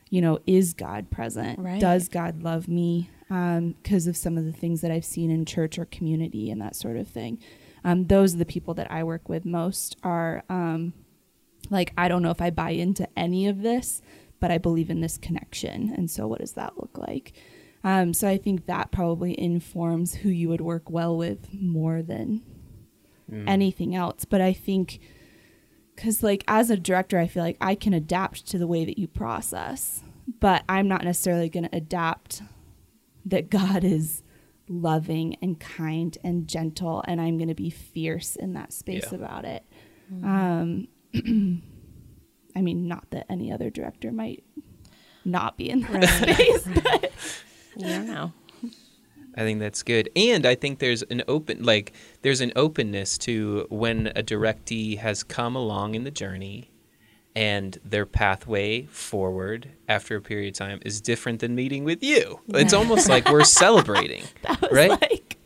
[0.10, 1.60] you know, is God present?
[1.60, 1.82] Right.
[1.82, 3.10] Does God love me?
[3.28, 6.76] Because of some of the things that I've seen in church or community and that
[6.76, 7.40] sort of thing.
[7.84, 10.94] Um, those are the people that I work with most are um,
[11.70, 14.02] like, I don't know if I buy into any of this,
[14.40, 15.94] but I believe in this connection.
[15.96, 17.34] And so, what does that look like?
[17.84, 22.42] Um, so, I think that probably informs who you would work well with more than
[23.48, 24.26] anything else.
[24.26, 25.00] But I think,
[25.96, 28.98] because, like, as a director, I feel like I can adapt to the way that
[28.98, 30.04] you process,
[30.40, 32.42] but I'm not necessarily going to adapt
[33.26, 34.22] that God is
[34.70, 39.16] loving and kind and gentle, and I'm going to be fierce in that space Yeah.
[39.18, 39.64] about it.
[40.24, 40.88] Um,
[42.56, 44.44] I mean, not that any other director might
[45.26, 47.12] not be in that space, but
[47.76, 48.34] You don't know.
[49.36, 50.10] I think that's good.
[50.16, 55.24] And I think there's an open like there's an openness to when a directee has
[55.24, 56.70] come along in the journey
[57.36, 62.40] and their pathway forward after a period of time is different than meeting with you.
[62.50, 64.24] It's almost like we're celebrating.
[64.72, 64.90] right?
[64.92, 65.38] like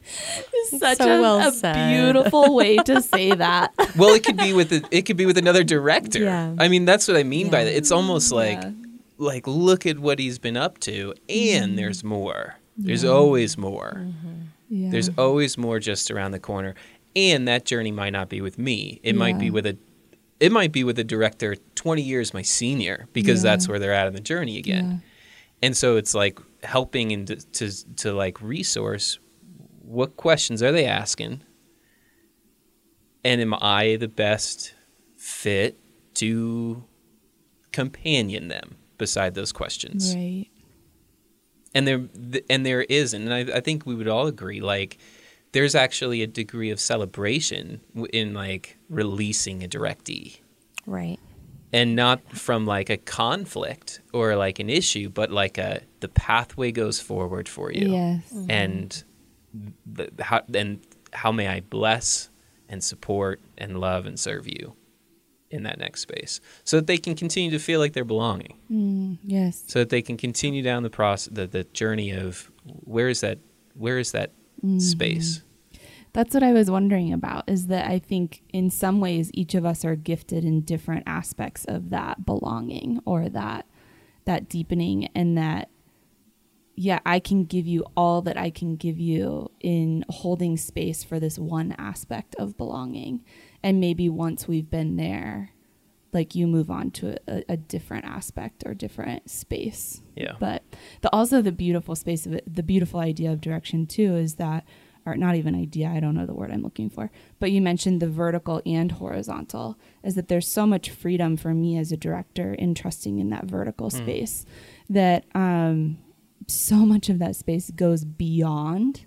[0.69, 3.73] such so a, well a beautiful way to say that.
[3.95, 6.23] well, it could be with a, it could be with another director.
[6.23, 6.53] Yeah.
[6.59, 7.73] I mean, that's what I mean by that.
[7.73, 8.71] It's almost like Yeah.
[9.17, 11.75] Like look at what he's been up to and mm-hmm.
[11.75, 12.55] there's more.
[12.77, 13.09] There's Yeah.
[13.09, 13.93] always more.
[13.97, 14.41] Mm-hmm.
[14.69, 14.91] Yeah.
[14.91, 16.75] There's always more just around the corner.
[17.15, 18.99] And that journey might not be with me.
[19.01, 19.77] It might be with a
[20.39, 23.51] it might be with a director 20 years my senior because Yeah.
[23.51, 25.01] that's where they're at in the journey again.
[25.63, 29.19] And so it's like helping and to, to to like resource
[29.81, 31.41] what questions are they asking?
[33.23, 34.73] And am I the best
[35.15, 35.79] fit
[36.15, 36.83] to
[37.71, 40.13] companion them beside those questions?
[40.15, 40.47] right.
[41.73, 41.99] and there
[42.31, 44.97] th- and there isn't and I, I think we would all agree like
[45.51, 47.81] there's actually a degree of celebration
[48.13, 50.39] in like releasing a directee
[50.85, 51.19] Right.
[51.73, 56.71] and not from like a conflict or like an issue but like a the pathway
[56.71, 58.23] goes forward for you Yes.
[58.33, 58.51] Mm-hmm.
[58.51, 59.03] and
[59.85, 60.79] the, how and
[61.13, 62.29] how may I bless
[62.69, 64.75] and support and love and serve you
[65.49, 69.17] in that next space so that they can continue to feel like they're belonging Mm,
[69.23, 69.63] yes.
[69.67, 73.39] so that they can continue down the process the, the journey of where is that
[73.73, 74.31] where is that
[74.79, 75.41] space
[76.13, 79.65] That's what I was wondering about is that I think in some ways each of
[79.65, 83.67] us are gifted in different aspects of that belonging or that
[84.25, 85.69] that deepening and that
[86.79, 91.19] yeah, I can give you all that I can give you in holding space for
[91.19, 93.23] this one aspect of belonging.
[93.67, 95.51] And maybe once we've been there,
[96.13, 100.01] like you move on to a, a different aspect or different space.
[100.15, 100.35] Yeah.
[100.39, 100.63] But
[101.01, 104.65] the also the beautiful space of it, the beautiful idea of direction too is that
[105.05, 108.01] or not even idea, I don't know the word I'm looking for, but you mentioned
[108.01, 112.53] the vertical and horizontal, is that there's so much freedom for me as a director
[112.53, 114.45] in trusting in that vertical space
[114.89, 115.97] that um,
[116.47, 119.05] so much of that space goes beyond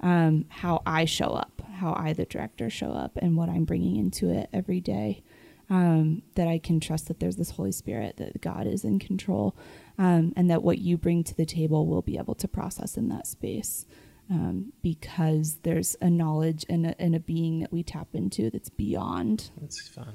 [0.00, 3.96] um, how I show up, how I, the director, show up, and what I'm bringing
[3.96, 5.22] into it every day.
[5.70, 9.56] Um, that I can trust that there's this Holy Spirit, that God is in control,
[9.96, 13.08] um, and that what you bring to the table will be able to process in
[13.08, 13.86] that space
[14.30, 18.70] um, because there's a knowledge and a, and a being that we tap into that's
[18.70, 20.14] beyond that's fun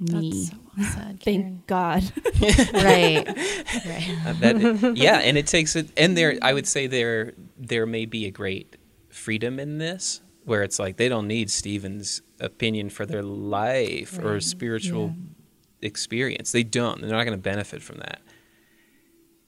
[0.00, 0.30] me.
[0.30, 2.10] That's so well said, Thank God.
[2.72, 3.26] right.
[3.84, 4.18] Right.
[4.26, 8.04] Uh, that, yeah and it takes it and there i would say there there may
[8.04, 8.76] be a great
[9.08, 14.40] freedom in this where it's like they don't need Stephen's opinion for their life or
[14.40, 15.14] spiritual
[15.80, 18.20] experience they don't they're not going to benefit from that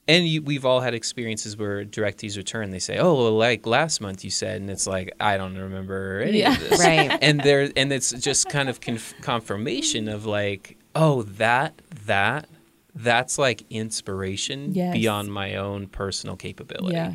[0.07, 2.68] and you, we've all had experiences where directees return.
[2.68, 6.20] They say, "Oh, well, like last month you said," and it's like, "I don't remember
[6.20, 6.53] any Yeah.
[6.53, 7.18] of this." Right.
[7.22, 12.49] And there, and it's just kind of conf- confirmation of like, "Oh, that that
[12.95, 14.92] that's like inspiration Yes.
[14.92, 17.14] beyond my own personal capability." Yeah.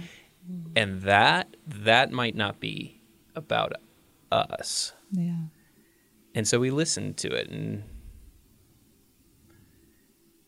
[0.75, 2.98] And that that might not be
[3.39, 3.73] about
[4.31, 4.93] us.
[5.11, 5.45] Yeah.
[6.35, 7.83] And so we listen to it and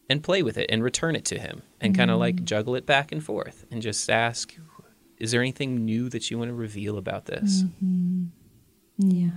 [0.09, 2.45] and play with it and return it to him and kind of like mm-hmm.
[2.45, 4.53] juggle it back and forth and just ask
[5.17, 7.63] is there anything new that you want to reveal about this?
[7.63, 8.25] Mm-hmm.
[8.97, 9.29] Yeah.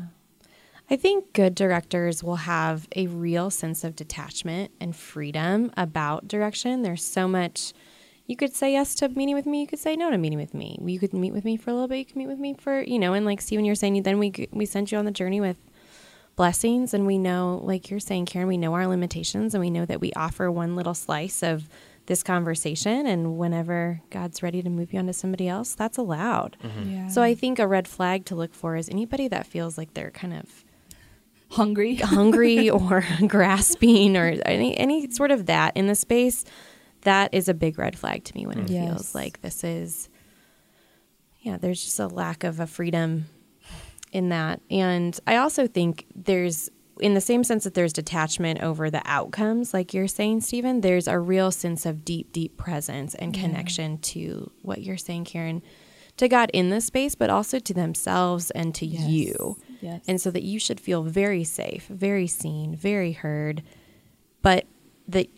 [0.91, 6.83] I think good directors will have a real sense of detachment and freedom about direction.
[6.83, 7.73] There's so much.
[8.27, 9.61] You could say yes to meeting with me.
[9.61, 10.79] You could say no to meeting with me.
[10.83, 11.99] You could meet with me for a little bit.
[11.99, 13.13] You could meet with me for you know.
[13.13, 15.57] And like Stephen, you're saying, then we we send you on the journey with
[16.37, 19.85] blessings, and we know, like you're saying, Carin, we know our limitations, and we know
[19.85, 21.69] that we offer one little slice of
[22.07, 23.07] this conversation.
[23.07, 26.57] And whenever God's ready to move you on to somebody else, that's allowed.
[26.63, 26.91] Mm-hmm.
[26.91, 27.09] Yeah.
[27.09, 30.11] So I think a red flag to look for is anybody that feels like they're
[30.11, 30.65] kind of
[31.51, 31.97] hungry.
[31.97, 36.45] hungry or grasping or any any sort of that in the space.
[37.05, 38.71] That is a big red flag to me when it mm.
[38.71, 38.87] Yes.
[38.89, 40.09] feels like this is
[41.41, 43.27] yeah, there's just a lack of a freedom
[44.13, 44.61] in that.
[44.71, 49.75] And I also think there's in the same sense that there's detachment over the outcomes,
[49.75, 53.43] like you're saying, Stephen, there's a real sense of deep, deep presence and Yeah.
[53.43, 55.61] connection to what you're saying, Carin,
[56.19, 59.09] to God in this space, but also to themselves and to Yes.
[59.09, 59.59] you.
[59.81, 60.03] Yes.
[60.07, 63.63] And so that you should feel very safe, very seen, very heard,
[64.41, 64.65] but
[65.09, 65.29] the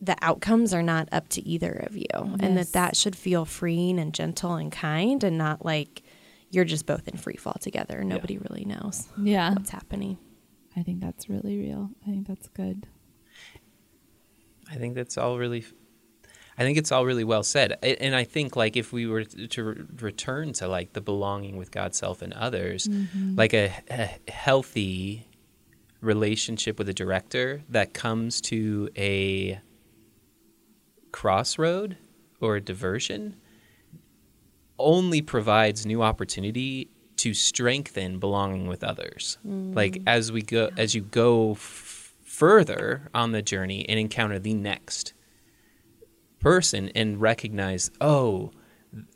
[0.00, 2.06] the outcomes are not up to either of you.
[2.14, 6.02] And that that should feel freeing and gentle and kind and not like
[6.50, 8.04] you're just both in free fall together.
[8.04, 9.52] Nobody really knows yeah.
[9.52, 10.18] what's happening.
[10.76, 11.90] I think that's really real.
[12.02, 12.86] I think that's good.
[14.70, 15.64] I think that's all really
[16.58, 17.72] I think it's all really well said.
[17.82, 21.56] And I think like if we were to to re- return to like the belonging
[21.56, 23.36] with God, self and others, mm-hmm.
[23.36, 25.28] like a, a healthy
[26.00, 29.60] relationship with a director that comes to a
[31.16, 31.96] crossroad
[32.42, 33.34] or a diversion
[34.78, 39.38] only provides new opportunity to strengthen belonging with others.
[39.46, 39.74] Mm.
[39.74, 44.52] Like as we go as you go f- further on the journey and encounter the
[44.52, 45.14] next
[46.38, 48.50] person and recognize, "Oh,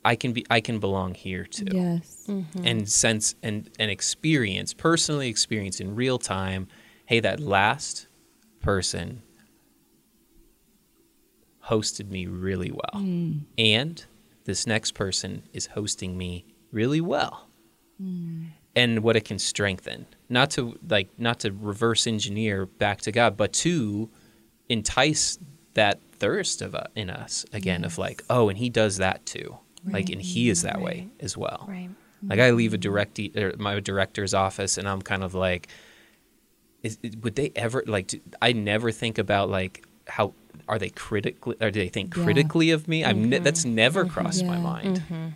[0.02, 2.24] I can be I can belong here too." Yes.
[2.26, 2.66] Mm-hmm.
[2.66, 6.68] and sense and, and experience personally experience in real time
[7.04, 8.06] hey that last
[8.62, 9.22] person
[11.70, 13.02] hosted me really well.
[13.02, 13.38] Hmm.
[13.56, 14.04] And
[14.44, 17.48] this next person is hosting me really well.
[17.98, 18.46] Hmm.
[18.74, 20.06] And what it can strengthen.
[20.28, 24.08] Not to like not to reverse engineer back to god but to
[24.68, 25.38] entice
[25.74, 29.58] that thirst of uh, in us again of like oh and he does that too.
[29.84, 31.64] Like and he is that way as well.
[31.68, 31.88] Right.
[32.22, 32.80] like I leave a hmm.
[32.80, 35.68] direct or my director's office, and I'm kind of like,
[36.82, 38.08] is, would they ever like?
[38.08, 40.34] Do, I never think about like how
[40.68, 42.24] are they critically or do they think Yeah.
[42.24, 43.04] critically of me?
[43.04, 43.74] I'm ne- that's mm-hmm.
[43.74, 44.12] never mm-hmm.
[44.12, 44.62] crossed my Yeah.
[44.62, 44.96] mind.
[45.00, 45.28] Mm-hmm.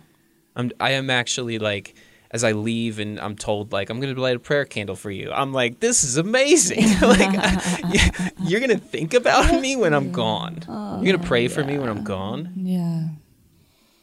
[0.55, 1.95] I'm I am actually like.
[2.31, 5.31] As I leave and I'm told like I'm gonna light a prayer candle for you,
[5.31, 6.83] I'm like, this is amazing.
[7.01, 10.59] like, I- you're gonna think about me when I'm gone.
[10.67, 12.51] Oh, you're gonna pray for me when I'm gone.
[12.57, 13.07] Yeah.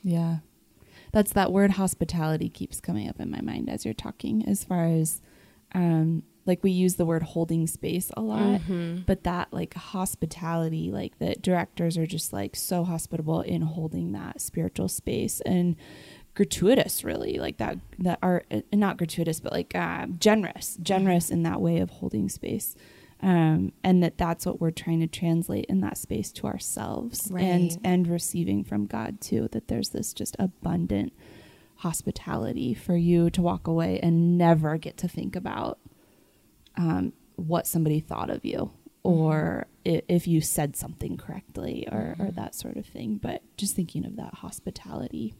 [0.02, 0.36] Yeah.
[1.10, 4.86] That's that word hospitality keeps coming up in my mind as you're talking, as far
[4.86, 5.20] as
[5.74, 8.60] um like we use the word holding space a lot,
[9.06, 14.40] but that like hospitality, like the directors are just like so hospitable in holding that
[14.40, 15.76] spiritual space and
[16.34, 21.42] gratuitous really like that that are uh, not gratuitous but like uh, generous generous in
[21.42, 22.74] that way of holding space
[23.20, 27.30] um, and that that's what we're trying to translate in that space to ourselves
[27.74, 31.12] and and receiving from God too that there's this just abundant
[31.76, 35.78] hospitality for you to walk away and never get to think about
[36.76, 38.70] um, what somebody thought of you
[39.02, 43.74] or i- if you said something correctly or, or that sort of thing but just
[43.74, 45.34] thinking of that hospitality.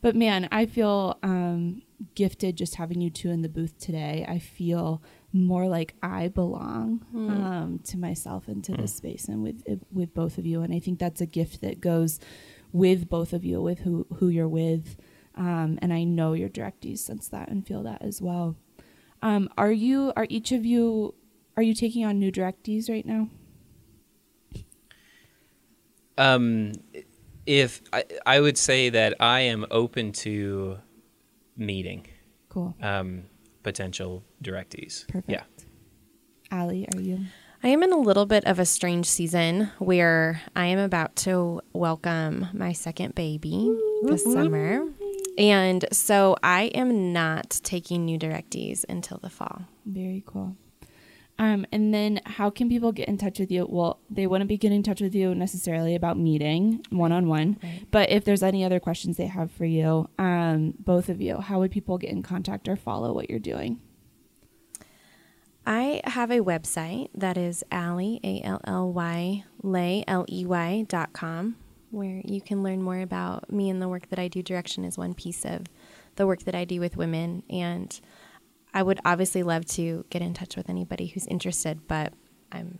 [0.00, 1.82] But man i feel um,
[2.16, 4.24] gifted just having you two in the booth today.
[4.28, 5.00] I feel
[5.32, 10.36] more like i belong um, to myself and to this space and with with both
[10.38, 10.62] of you.
[10.62, 12.18] And i think that's a gift that goes
[12.72, 14.96] with both of you with who who you're with.
[15.36, 18.56] Um, and i know your directees sense that and feel that as well
[19.22, 21.14] um, are you are each of you
[21.56, 23.28] are you taking on new directees right now
[26.18, 26.72] Um,
[27.46, 30.78] if I, I would say that I am open to
[31.56, 32.06] meeting
[32.48, 33.24] cool um,
[33.62, 35.08] potential directees.
[35.08, 35.44] perfect Yeah.
[36.50, 37.20] Ally, are you
[37.62, 41.60] I am in a little bit of a strange season where I am about to
[41.72, 44.84] welcome my second baby this summer.
[45.38, 49.62] And so I am not taking new directees until the fall.
[49.86, 50.56] Very cool.
[51.38, 53.66] Um, and then how can people get in touch with you?
[53.68, 57.58] Well, they wouldn't be getting in touch with you necessarily about meeting one on one,
[57.90, 61.58] but if there's any other questions they have for you, um, both of you, how
[61.58, 63.80] would people get in contact or follow what you're doing?
[65.66, 70.84] I have a website that is Ally, A L L Y, Ley, L E Y
[70.88, 71.56] dot com,
[71.92, 74.42] where you can learn more about me and the work that I do.
[74.42, 75.66] Direction is one piece of
[76.16, 77.42] the work that I do with women.
[77.48, 77.98] And
[78.74, 82.14] I would obviously love to get in touch with anybody who's interested, but
[82.50, 82.78] I'm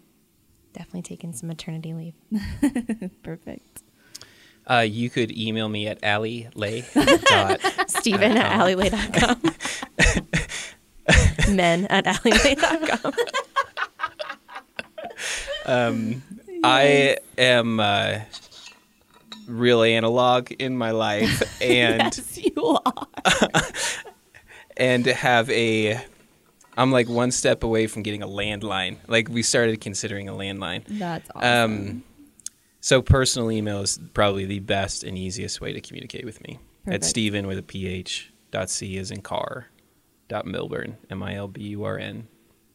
[0.72, 2.14] definitely taking some maternity leave.
[3.22, 3.82] Perfect.
[4.68, 6.84] Uh, you could email me at ally.ley.
[7.24, 9.42] dot Stephen at allyley.com.
[11.54, 13.12] Men at allyley.com.
[15.66, 16.22] Um,
[16.64, 18.20] I am uh,
[19.46, 23.06] real analog in my life, and yes, you are.
[24.76, 26.00] and have a.
[26.76, 28.96] I'm like one step away from getting a landline.
[29.06, 30.84] Like we started considering a landline.
[30.88, 31.72] That's awesome.
[31.72, 32.04] Um,
[32.80, 36.58] so personal email is probably the best and easiest way to communicate with me.
[36.84, 37.04] Perfect.
[37.04, 39.66] At Stephen with a PH dot C is in car
[40.28, 42.26] dot Milburn M I L B U R N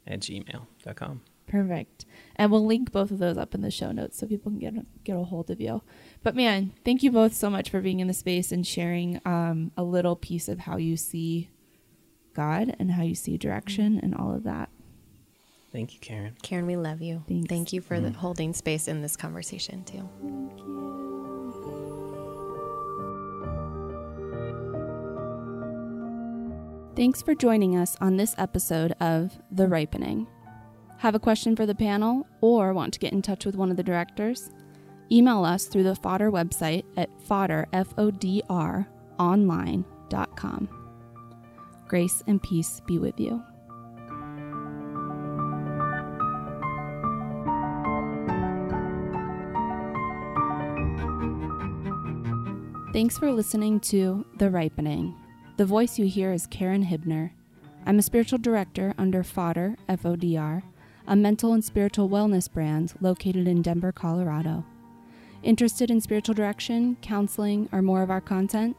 [0.05, 1.22] at gmail dot com.
[1.47, 2.05] Perfect.
[2.36, 4.76] And we'll link both of those up in the show notes so people can get
[4.76, 5.82] a, get a hold of you.
[6.28, 9.71] But man, thank you both so much for being in the space and sharing um,
[9.78, 11.49] a little piece of how you see
[12.34, 14.67] God and how you see direction and all of that.
[15.71, 16.36] Thank you, Carin.
[16.43, 17.23] Carin, we love you.
[17.30, 17.47] Thanks.
[17.47, 20.09] Thank you for the holding space in this conversation, too.
[20.21, 20.67] Thank you.
[26.97, 30.28] Thanks for joining us on this episode of The Ripening.
[30.97, 33.78] Have a question for the panel or want to get in touch with one of
[33.78, 34.49] the directors?
[35.12, 38.88] Email us through the FODR website at fodder, F-O-D-R,
[39.20, 40.70] online.com.
[41.88, 43.41] Grace and peace be with you.
[52.91, 55.14] Thanks for listening to The Ripening.
[55.58, 57.32] The voice you hear is Carin Hibner.
[57.86, 60.64] I'm a spiritual director under FODR, F O D R,
[61.08, 64.66] a mental and spiritual wellness brand located in Denver, Colorado.
[65.47, 68.75] Interested in spiritual direction, counseling, or more of our content?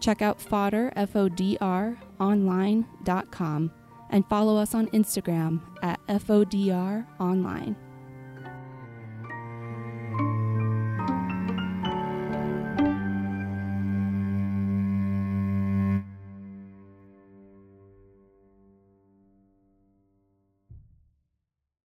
[0.00, 3.70] Check out FODR, F O D R, online.com
[4.10, 7.76] and follow us on Instagram at FODR online.